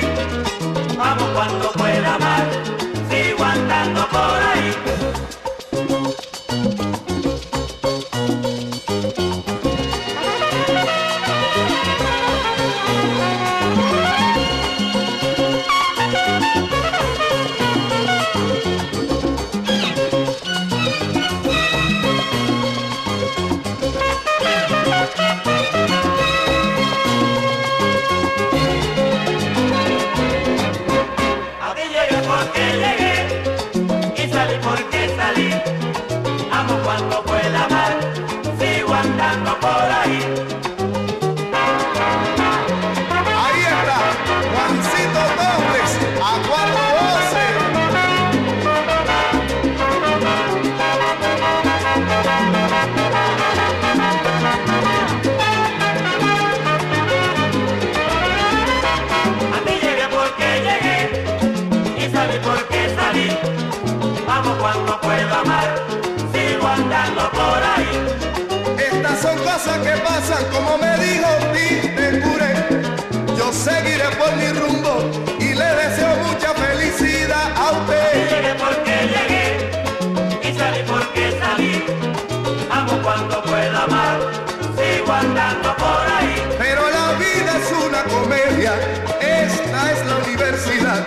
Universidad. 90.60 91.06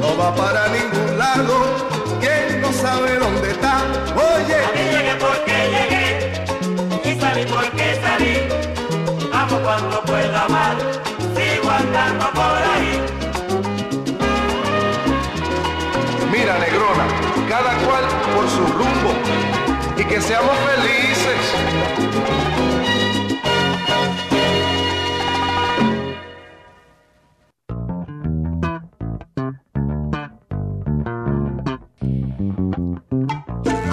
No 0.00 0.16
va 0.16 0.34
para 0.34 0.68
ningún 0.68 1.18
lado, 1.18 1.54
quien 2.20 2.60
no 2.60 2.72
sabe 2.72 3.18
dónde 3.18 3.50
está. 3.50 3.82
Oye, 4.14 4.56
A 4.56 4.72
llegué 4.74 5.14
porque 5.18 5.56
llegué 5.74 7.10
y 7.10 7.20
salí 7.20 7.44
porque 7.46 8.00
salí. 8.02 9.28
Amo 9.32 9.58
cuando 9.62 10.02
puedo 10.02 10.36
amar, 10.36 10.76
sigo 11.34 11.70
andando 11.70 12.30
por 12.32 12.62
ahí. 12.72 13.02
mira 16.30 16.58
negrona, 16.58 17.06
cada 17.48 17.72
cual 17.84 18.04
por 18.34 18.48
su 18.48 18.66
rumbo 18.78 19.12
y 19.96 20.04
que 20.04 20.20
seamos 20.20 20.56
felices. 20.70 22.65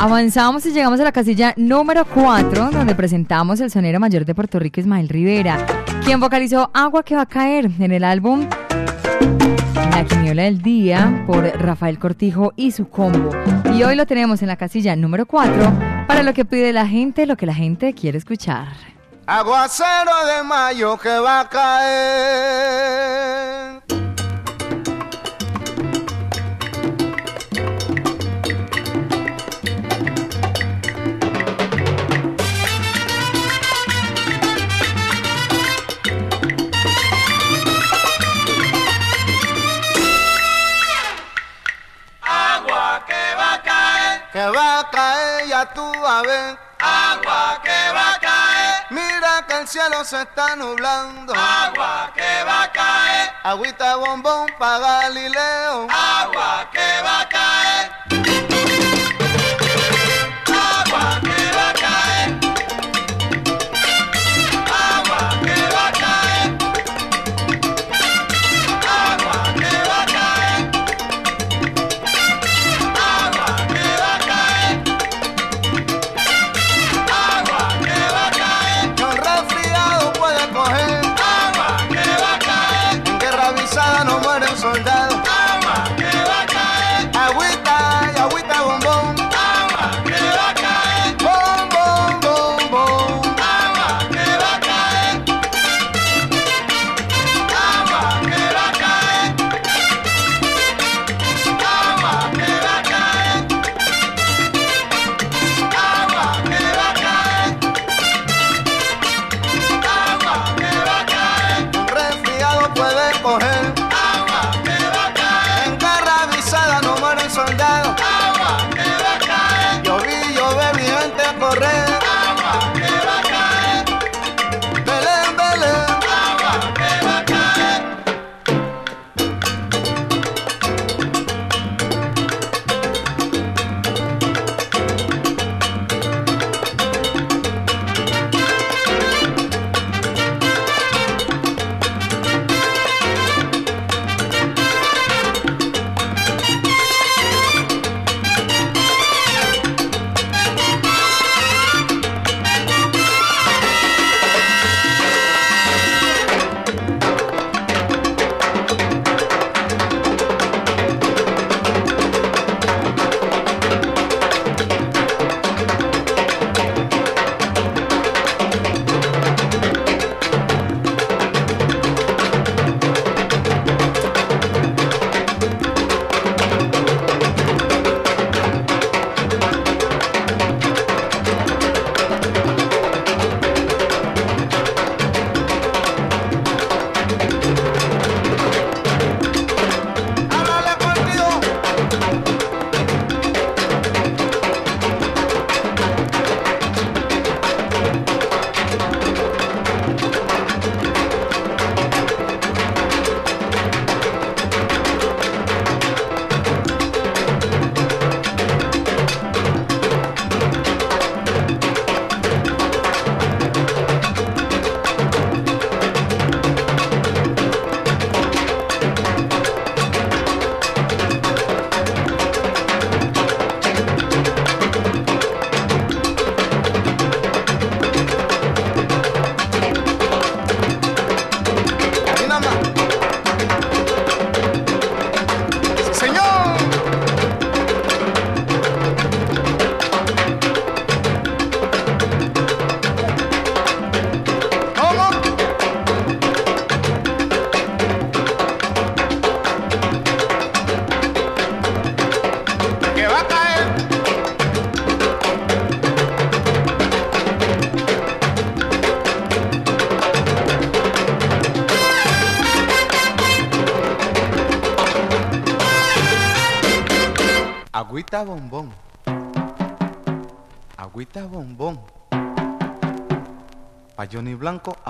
Avanzamos 0.04 0.66
y 0.66 0.74
llegamos 0.74 1.00
a 1.00 1.06
la 1.06 1.14
casilla 1.14 1.54
número 1.56 2.04
4, 2.04 2.72
donde 2.72 2.94
presentamos 2.94 3.62
el 3.62 3.72
sonero 3.72 4.02
mayor 4.02 4.26
de 4.26 4.36
Puerto 4.36 4.60
Rico, 4.60 4.82
Ismael 4.82 5.08
Rivera, 5.08 5.66
quien 6.04 6.20
vocalizó 6.20 6.70
Agua 6.74 7.04
que 7.04 7.16
va 7.16 7.22
a 7.22 7.26
caer 7.26 7.72
en 7.80 7.94
el 7.94 8.04
álbum 8.04 8.46
La 9.92 10.04
Quiniola 10.04 10.44
del 10.44 10.62
Día 10.62 11.24
por 11.26 11.46
Rafael 11.46 12.00
Cortijo 12.00 12.52
y 12.58 12.72
su 12.72 12.90
combo. 12.90 13.30
Y 13.74 13.84
hoy 13.84 13.96
lo 13.96 14.06
tenemos 14.06 14.42
en 14.42 14.50
la 14.50 14.58
casilla 14.58 14.94
número 14.98 15.26
4 15.26 15.72
para 16.06 16.22
lo 16.22 16.34
que 16.34 16.44
pide 16.44 16.74
la 16.74 16.86
gente, 16.86 17.26
lo 17.26 17.38
que 17.38 17.46
la 17.46 17.54
gente 17.54 17.94
quiere 17.94 18.18
escuchar. 18.18 18.74
Aguacero 19.26 20.26
de 20.36 20.44
mayo 20.44 20.98
que 20.98 21.18
va 21.18 21.40
a 21.40 21.48
caer. 21.48 23.04
Que 44.44 44.50
va 44.50 44.80
a 44.80 44.90
caer, 44.92 45.48
ya 45.48 45.66
tú 45.74 45.90
a 46.06 46.22
ver. 46.22 46.58
agua 46.78 47.62
que 47.64 47.92
va 47.96 48.16
a 48.16 48.20
caer, 48.20 48.86
Mira 48.90 49.46
que 49.48 49.56
el 49.62 49.68
cielo 49.70 50.04
se 50.04 50.22
está 50.22 50.58
nublando. 50.58 51.34
agua 51.34 52.12
que 52.14 52.44
va 52.44 52.64
a 52.64 52.72
caer, 52.74 53.32
Agüita 53.44 53.96
bombón 53.96 54.48
para 54.60 54.80
Galileo. 54.80 55.88
agua 55.90 56.68
que 56.74 57.02
va 57.06 57.22
a 57.22 57.30
caer. 57.30 57.73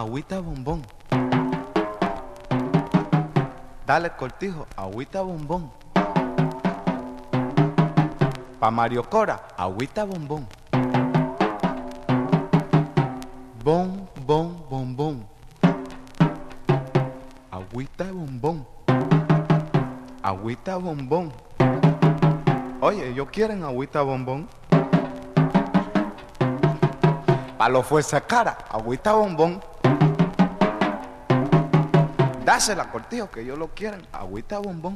Agüita 0.04 0.42
bombón. 0.42 0.82
Dale 3.88 4.10
cortijo, 4.18 4.68
agüita 4.76 5.22
bombón. 5.22 5.72
Pa' 8.60 8.70
Mario 8.70 9.04
Cora, 9.10 9.40
agüita 9.56 10.04
bombón. 10.04 10.46
Bom, 13.64 14.06
bom, 14.28 14.52
bombón. 14.70 15.26
Agüita 17.50 18.12
bombón. 18.12 18.68
Agüita 20.22 20.76
bombón. 20.76 21.32
Oye, 22.82 23.12
¿ellos 23.12 23.30
quieren 23.32 23.64
agüita 23.64 24.02
bombón? 24.02 24.50
Pa' 27.58 27.70
los 27.70 27.86
fuerza 27.86 28.20
cara, 28.20 28.58
agüita 28.70 29.14
bombón. 29.14 29.62
Dásela, 32.54 32.88
cortijo, 32.92 33.32
que 33.32 33.42
ellos 33.42 33.58
lo 33.58 33.70
quieren, 33.70 34.00
agüita 34.12 34.60
bombón. 34.60 34.96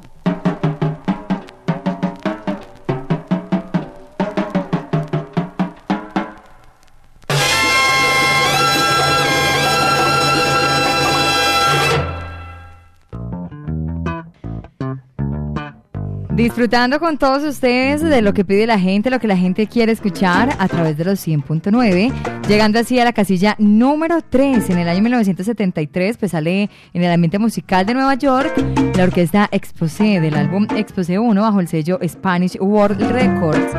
Disfrutando 16.30 17.00
con 17.00 17.18
todos 17.18 17.42
ustedes 17.42 18.04
de 18.04 18.22
lo 18.22 18.36
que 18.36 18.46
pide 18.46 18.68
la 18.68 18.78
gente, 18.78 19.10
lo 19.10 19.20
que 19.20 19.28
la 19.28 19.36
gente 19.36 19.66
quiere 19.66 19.92
escuchar 19.94 20.56
a 20.60 20.68
través 20.68 20.96
de 20.96 21.06
los 21.06 21.28
100.9, 21.28 22.14
llegando 22.48 22.80
así 22.80 23.00
a 23.00 23.04
la 23.04 23.14
casilla 23.14 23.56
número 23.60 24.22
3. 24.22 24.70
En 24.70 24.78
el 24.80 24.88
año 24.88 25.02
1973, 25.02 26.18
pues 26.18 26.32
sale 26.32 26.70
en 26.94 27.04
el 27.04 27.12
ambiente 27.12 27.40
musical 27.40 27.86
de 27.86 27.94
Nueva 27.94 28.16
York 28.16 28.54
la 28.96 29.04
orquesta 29.04 29.50
Exposé 29.52 30.20
del 30.20 30.36
álbum 30.36 30.66
Exposé 30.76 31.20
1 31.20 31.42
bajo 31.42 31.60
el 31.60 31.68
sello 31.68 32.00
Spanish 32.08 32.58
World 32.60 33.02
Records. 33.12 33.74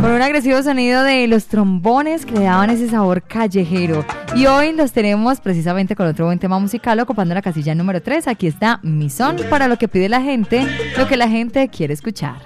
Con 0.00 0.12
un 0.12 0.22
agresivo 0.22 0.62
sonido 0.62 1.02
de 1.02 1.26
los 1.26 1.46
trombones 1.46 2.24
que 2.24 2.34
le 2.34 2.44
daban 2.44 2.70
ese 2.70 2.88
sabor 2.88 3.22
callejero. 3.22 4.04
Y 4.34 4.46
hoy 4.46 4.72
los 4.72 4.92
tenemos 4.92 5.40
precisamente 5.40 5.96
con 5.96 6.06
otro 6.06 6.26
buen 6.26 6.38
tema 6.38 6.58
musical 6.58 7.00
ocupando 7.00 7.34
la 7.34 7.42
casilla 7.42 7.74
número 7.74 8.00
3. 8.00 8.28
Aquí 8.28 8.46
está 8.46 8.80
Mi 8.82 9.10
Son 9.10 9.36
para 9.50 9.68
lo 9.68 9.76
que 9.76 9.88
pide 9.88 10.08
la 10.08 10.20
gente, 10.20 10.66
lo 10.96 11.08
que 11.08 11.16
la 11.16 11.28
gente 11.28 11.68
quiere 11.68 11.94
escuchar. 11.94 12.36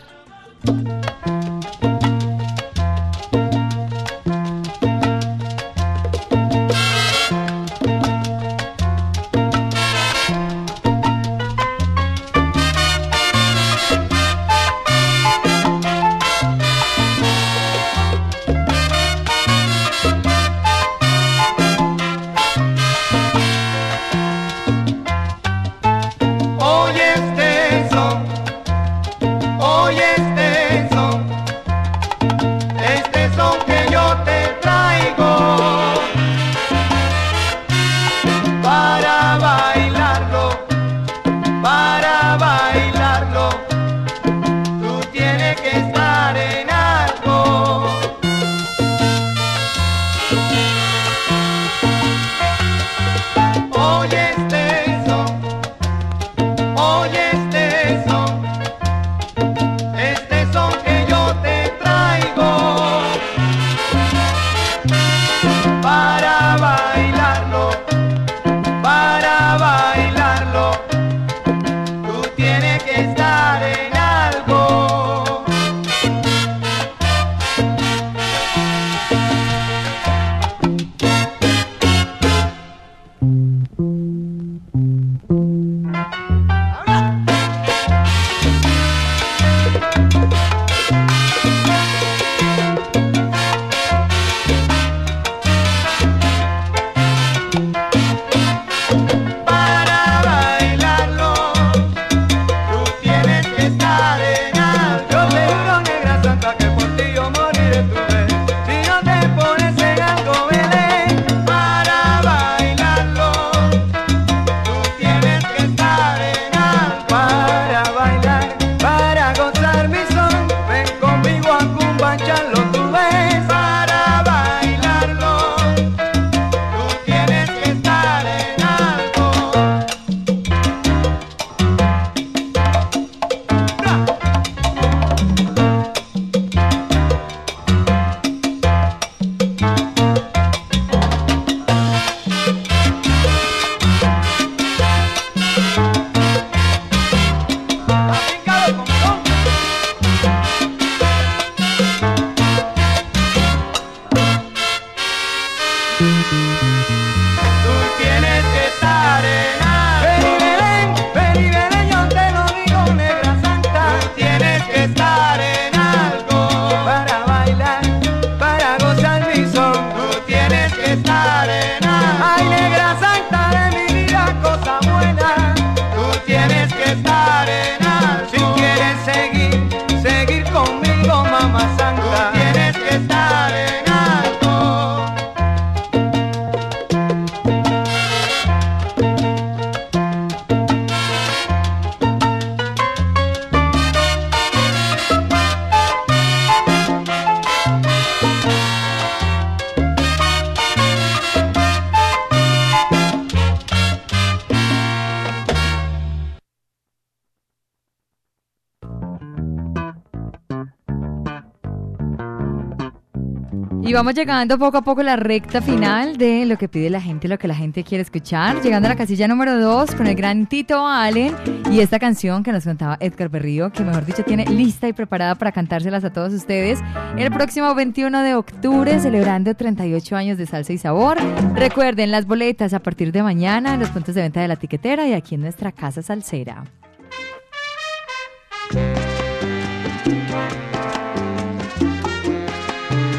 Vamos 214.03 214.15
llegando 214.17 214.59
poco 214.59 214.79
a 214.79 214.83
poco 214.83 215.03
a 215.03 215.05
la 215.05 215.15
recta 215.15 215.63
final 215.63 216.17
de 216.17 216.45
lo 216.45 216.59
que 216.59 216.67
pide 216.67 216.91
la 216.91 217.01
gente, 217.01 217.29
lo 217.29 217.39
que 217.39 217.47
la 217.47 217.55
gente 217.55 217.85
quiere 217.85 218.03
escuchar. 218.03 218.61
Llegando 218.61 218.89
a 218.89 218.89
la 218.89 218.97
casilla 218.97 219.29
número 219.29 219.57
2 219.61 219.95
con 219.95 220.09
el 220.09 220.17
gran 220.17 220.49
Tito 220.49 220.85
Allen 220.85 221.37
y 221.71 221.79
esta 221.79 222.01
canción 222.01 222.43
que 222.43 222.51
nos 222.51 222.65
contaba 222.65 222.97
Edgar 222.99 223.29
Berrío, 223.29 223.71
que 223.71 223.85
mejor 223.85 224.05
dicho 224.05 224.25
tiene 224.25 224.45
lista 224.47 224.89
y 224.89 224.93
preparada 224.93 225.37
para 225.37 225.53
cantárselas 225.53 226.03
a 226.03 226.13
todos 226.13 226.33
ustedes 226.33 226.81
el 227.17 227.31
próximo 227.31 227.73
21 227.77 228.23
de 228.25 228.35
octubre, 228.35 228.99
celebrando 228.99 229.55
38 229.55 230.17
años 230.17 230.37
de 230.37 230.47
salsa 230.47 230.73
y 230.73 230.79
sabor. 230.79 231.19
Recuerden 231.55 232.11
las 232.11 232.27
boletas 232.27 232.75
a 232.75 232.81
partir 232.81 233.13
de 233.13 233.23
mañana 233.23 233.75
en 233.75 233.79
los 233.79 233.91
puntos 233.91 234.17
de 234.17 234.23
venta 234.23 234.41
de 234.41 234.49
la 234.49 234.57
tiquetera 234.57 235.07
y 235.07 235.13
aquí 235.13 235.37
en 235.37 235.43
nuestra 235.43 235.71
casa 235.71 236.03
salsera. 236.03 236.65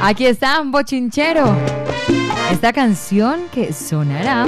Aquí 0.05 0.25
está 0.25 0.61
Bochinchero. 0.65 1.55
Esta 2.51 2.73
canción 2.73 3.43
que 3.53 3.71
sonará 3.71 4.45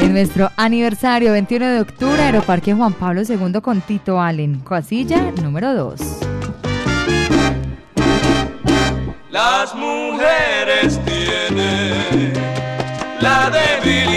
en 0.00 0.12
nuestro 0.12 0.48
aniversario 0.56 1.32
21 1.32 1.66
de 1.66 1.80
octubre, 1.80 2.22
Aeroparque 2.22 2.72
Juan 2.72 2.92
Pablo 2.92 3.22
II 3.28 3.60
con 3.60 3.80
Tito 3.80 4.20
Allen, 4.20 4.60
casilla 4.60 5.32
número 5.42 5.74
2. 5.74 6.00
Las 9.32 9.74
mujeres 9.74 11.00
tienen 11.04 12.32
la 13.20 13.50
debilidad 13.50 14.13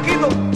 Paquito. 0.00 0.49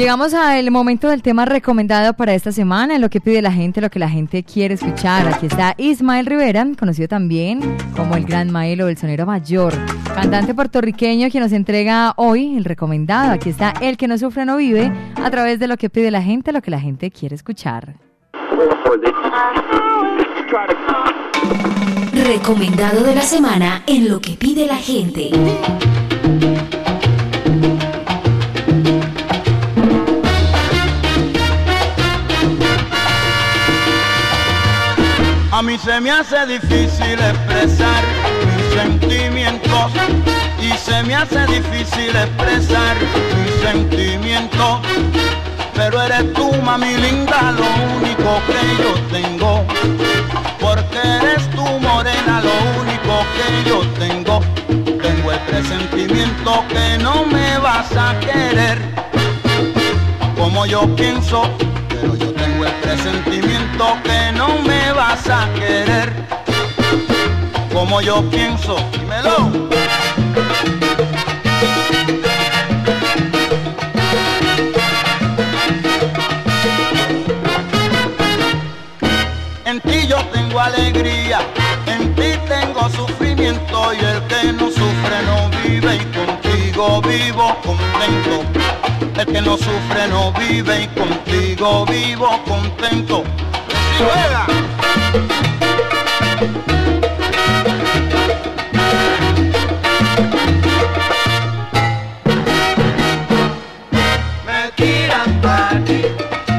Llegamos 0.00 0.32
al 0.32 0.70
momento 0.70 1.10
del 1.10 1.20
tema 1.20 1.44
recomendado 1.44 2.14
para 2.14 2.32
esta 2.32 2.52
semana, 2.52 2.94
en 2.94 3.02
lo 3.02 3.10
que 3.10 3.20
pide 3.20 3.42
la 3.42 3.52
gente, 3.52 3.82
lo 3.82 3.90
que 3.90 3.98
la 3.98 4.08
gente 4.08 4.42
quiere 4.42 4.72
escuchar. 4.72 5.28
Aquí 5.28 5.44
está 5.44 5.74
Ismael 5.76 6.24
Rivera, 6.24 6.66
conocido 6.78 7.06
también 7.06 7.76
como 7.94 8.16
el 8.16 8.24
Gran 8.24 8.50
Maelo 8.50 8.86
del 8.86 8.96
Sonero 8.96 9.26
Mayor, 9.26 9.74
cantante 10.14 10.54
puertorriqueño 10.54 11.28
que 11.28 11.38
nos 11.38 11.52
entrega 11.52 12.14
hoy 12.16 12.56
el 12.56 12.64
recomendado. 12.64 13.30
Aquí 13.30 13.50
está 13.50 13.74
El 13.82 13.98
que 13.98 14.08
no 14.08 14.16
sufre 14.16 14.46
no 14.46 14.56
vive, 14.56 14.90
a 15.22 15.30
través 15.30 15.58
de 15.58 15.68
lo 15.68 15.76
que 15.76 15.90
pide 15.90 16.10
la 16.10 16.22
gente, 16.22 16.50
lo 16.50 16.62
que 16.62 16.70
la 16.70 16.80
gente 16.80 17.10
quiere 17.10 17.34
escuchar. 17.34 17.96
Recomendado 22.14 23.04
de 23.04 23.14
la 23.14 23.22
semana 23.22 23.82
en 23.86 24.08
lo 24.08 24.18
que 24.18 24.30
pide 24.30 24.66
la 24.66 24.76
gente. 24.76 25.30
A 35.60 35.62
mí 35.62 35.76
se 35.76 36.00
me 36.00 36.10
hace 36.10 36.46
difícil 36.46 37.20
expresar 37.20 38.02
mis 38.46 38.80
sentimientos 38.80 39.92
y 40.58 40.72
se 40.78 41.02
me 41.02 41.14
hace 41.14 41.44
difícil 41.48 42.16
expresar 42.16 42.96
mis 43.36 43.54
sentimientos. 43.60 44.80
Pero 45.74 46.00
eres 46.00 46.32
tú, 46.32 46.50
mami 46.64 46.96
linda, 46.96 47.52
lo 47.52 47.66
único 47.98 48.40
que 48.46 48.82
yo 48.82 48.94
tengo. 49.12 49.66
Porque 50.58 50.98
eres 50.98 51.50
tú, 51.50 51.66
morena, 51.80 52.40
lo 52.40 52.80
único 52.80 53.22
que 53.36 53.68
yo 53.68 53.82
tengo. 53.98 54.40
Tengo 54.66 55.30
el 55.30 55.40
presentimiento 55.40 56.64
que 56.70 56.96
no 57.02 57.26
me 57.26 57.58
vas 57.58 57.94
a 57.98 58.18
querer 58.20 58.78
como 60.38 60.64
yo 60.64 60.96
pienso 60.96 61.42
pero 62.00 62.14
yo 62.16 62.32
tengo 62.32 62.64
el 62.64 62.72
presentimiento 62.76 63.84
que 64.04 64.32
no 64.32 64.48
me 64.62 64.79
vas 65.20 65.44
a 65.44 65.52
querer 65.54 66.12
como 67.72 68.00
yo 68.00 68.22
pienso. 68.30 68.76
Dímelo. 68.92 69.68
En 79.64 79.80
ti 79.80 80.06
yo 80.08 80.16
tengo 80.32 80.60
alegría, 80.60 81.40
en 81.86 82.14
ti 82.14 82.32
tengo 82.48 82.88
sufrimiento 82.90 83.94
y 83.94 83.98
el 83.98 84.22
que 84.26 84.52
no 84.52 84.68
sufre 84.68 85.16
no 85.26 85.50
vive 85.62 85.96
y 85.96 86.04
contigo 86.16 87.00
vivo 87.02 87.56
contento. 87.62 88.44
El 89.20 89.26
que 89.26 89.40
no 89.42 89.56
sufre 89.56 90.08
no 90.08 90.32
vive 90.32 90.82
y 90.82 90.88
contigo 90.88 91.84
vivo 91.86 92.40
contento. 92.46 93.24
Me 94.00 94.06
tiran 104.76 105.40
para 105.42 105.84
ti 105.84 106.00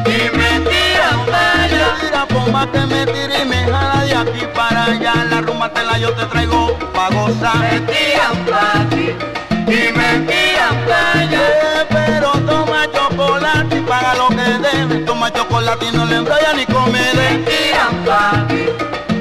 y 0.06 0.38
me 0.38 0.52
tiran 0.70 1.20
para 1.26 1.64
allá. 1.64 1.88
Tira 2.00 2.24
que 2.72 2.80
me 2.86 3.06
tire 3.08 3.42
y 3.42 3.46
me 3.46 3.64
jala 3.66 4.06
de 4.06 4.14
aquí 4.16 4.46
para 4.54 4.86
allá. 4.86 5.14
La 5.30 5.42
rumba 5.42 5.74
te 5.74 5.84
la 5.84 5.98
yo 5.98 6.14
te 6.14 6.26
traigo 6.28 6.78
pa' 6.94 7.10
gozar. 7.10 7.58
Me 7.58 7.80
tiran 7.92 8.38
para 8.46 8.71
lo 14.16 14.28
que 14.30 14.50
debe. 14.68 14.96
Toma 15.06 15.32
chocolate 15.32 15.86
y 15.86 15.92
no 15.92 16.06
le 16.06 16.18
embrollan 16.18 16.58
ni 16.58 16.66
come 16.66 17.00
de. 17.00 17.14
Me 17.14 17.38
tiran 17.50 17.96
para 18.06 18.48
ti 18.48 18.66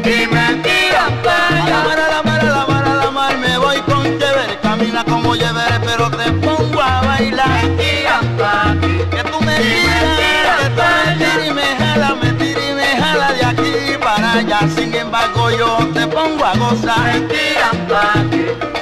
y 0.05 0.27
me 0.27 0.47
tiran 0.65 1.15
para 1.23 1.63
allá. 1.63 1.81
A 1.81 2.11
la 2.13 2.23
mar, 2.23 2.45
la 2.45 2.67
mar, 2.67 2.87
la 3.03 3.11
mar, 3.11 3.37
me 3.39 3.59
voy 3.59 3.81
con 3.83 4.03
chévere. 4.19 4.59
Camina 4.63 5.05
como 5.05 5.35
lleveré, 5.35 5.79
pero 5.85 6.11
te 6.11 6.31
pongo 6.33 6.81
a 6.81 7.01
bailar. 7.03 7.49
Me 7.49 7.69
tiran 7.83 8.27
para 8.37 8.81
ti. 8.81 8.93
Que 9.11 9.23
tú 9.31 9.41
me 9.45 9.57
tiras, 9.59 10.59
que 10.61 10.71
tú 10.77 10.83
me 11.07 11.17
tiras 11.19 11.47
y 11.47 11.51
me 11.53 11.67
jala, 11.79 12.15
me 12.23 12.33
tira 12.33 12.61
y 12.71 12.75
me 12.75 12.89
jala 13.01 13.33
de 13.33 13.45
aquí 13.45 13.73
para 14.03 14.33
allá. 14.33 14.61
Sin 14.75 14.95
embargo, 14.95 15.51
yo 15.51 15.89
te 15.95 16.07
pongo 16.07 16.45
a 16.45 16.55
gozar. 16.55 17.13
Me 17.13 17.21
tiran 17.29 18.80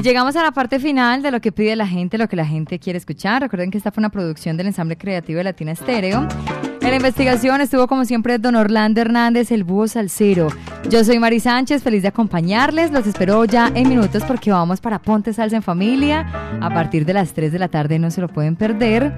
Y 0.00 0.02
llegamos 0.02 0.34
a 0.34 0.42
la 0.42 0.52
parte 0.52 0.80
final 0.80 1.20
de 1.20 1.30
lo 1.30 1.42
que 1.42 1.52
pide 1.52 1.76
la 1.76 1.86
gente, 1.86 2.16
lo 2.16 2.26
que 2.26 2.34
la 2.34 2.46
gente 2.46 2.78
quiere 2.78 2.96
escuchar. 2.96 3.42
Recuerden 3.42 3.70
que 3.70 3.76
esta 3.76 3.92
fue 3.92 4.00
una 4.00 4.08
producción 4.08 4.56
del 4.56 4.68
ensamble 4.68 4.96
creativo 4.96 5.36
de 5.36 5.44
Latina 5.44 5.72
Estéreo. 5.72 6.26
En 6.90 6.94
la 6.94 7.06
investigación 7.06 7.60
estuvo 7.60 7.86
como 7.86 8.04
siempre 8.04 8.38
don 8.38 8.56
Orlando 8.56 9.00
Hernández, 9.00 9.52
el 9.52 9.62
búho 9.62 9.86
salsero. 9.86 10.48
Yo 10.88 11.04
soy 11.04 11.20
Mari 11.20 11.38
Sánchez, 11.38 11.84
feliz 11.84 12.02
de 12.02 12.08
acompañarles. 12.08 12.90
Los 12.90 13.06
espero 13.06 13.44
ya 13.44 13.70
en 13.76 13.88
minutos 13.88 14.24
porque 14.24 14.50
vamos 14.50 14.80
para 14.80 14.98
Ponte 14.98 15.32
Salsa 15.32 15.54
en 15.54 15.62
Familia. 15.62 16.26
A 16.60 16.68
partir 16.68 17.04
de 17.04 17.12
las 17.12 17.32
3 17.32 17.52
de 17.52 17.60
la 17.60 17.68
tarde 17.68 18.00
no 18.00 18.10
se 18.10 18.20
lo 18.20 18.26
pueden 18.26 18.56
perder. 18.56 19.14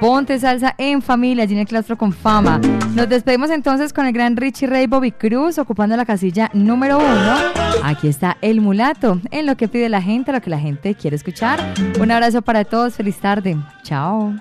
Ponte 0.00 0.38
Salsa 0.38 0.76
en 0.78 1.02
Familia, 1.02 1.42
allí 1.42 1.54
en 1.54 1.58
el 1.58 1.66
claustro 1.66 1.98
con 1.98 2.12
fama. 2.12 2.60
Nos 2.94 3.08
despedimos 3.08 3.50
entonces 3.50 3.92
con 3.92 4.06
el 4.06 4.12
gran 4.12 4.36
Richie 4.36 4.68
Ray 4.68 4.86
Bobby 4.86 5.10
Cruz 5.10 5.58
ocupando 5.58 5.96
la 5.96 6.06
casilla 6.06 6.52
número 6.54 6.98
uno. 6.98 7.36
Aquí 7.82 8.06
está 8.06 8.36
El 8.42 8.60
Mulato, 8.60 9.20
en 9.32 9.46
lo 9.46 9.56
que 9.56 9.66
pide 9.66 9.88
la 9.88 10.00
gente, 10.00 10.30
lo 10.30 10.40
que 10.40 10.50
la 10.50 10.60
gente 10.60 10.94
quiere 10.94 11.16
escuchar. 11.16 11.58
Un 12.00 12.12
abrazo 12.12 12.42
para 12.42 12.62
todos, 12.62 12.94
feliz 12.94 13.16
tarde. 13.18 13.56
Chao. 13.82 14.34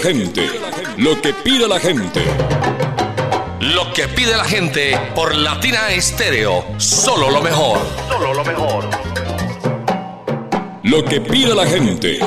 gente. 0.00 0.48
Lo 0.96 1.20
que 1.20 1.32
pide 1.32 1.68
la 1.68 1.78
gente. 1.78 2.22
Lo 3.60 3.92
que 3.92 4.08
pide 4.08 4.36
la 4.36 4.44
gente 4.44 4.98
por 5.14 5.34
Latina 5.34 5.90
Estéreo. 5.90 6.64
Solo 6.78 7.30
lo 7.30 7.42
mejor. 7.42 7.78
Solo 8.08 8.34
lo 8.34 8.44
mejor. 8.44 8.88
Lo 10.82 11.04
que 11.04 11.20
pide. 11.20 11.54
La 11.54 11.66
gente. 11.66 12.18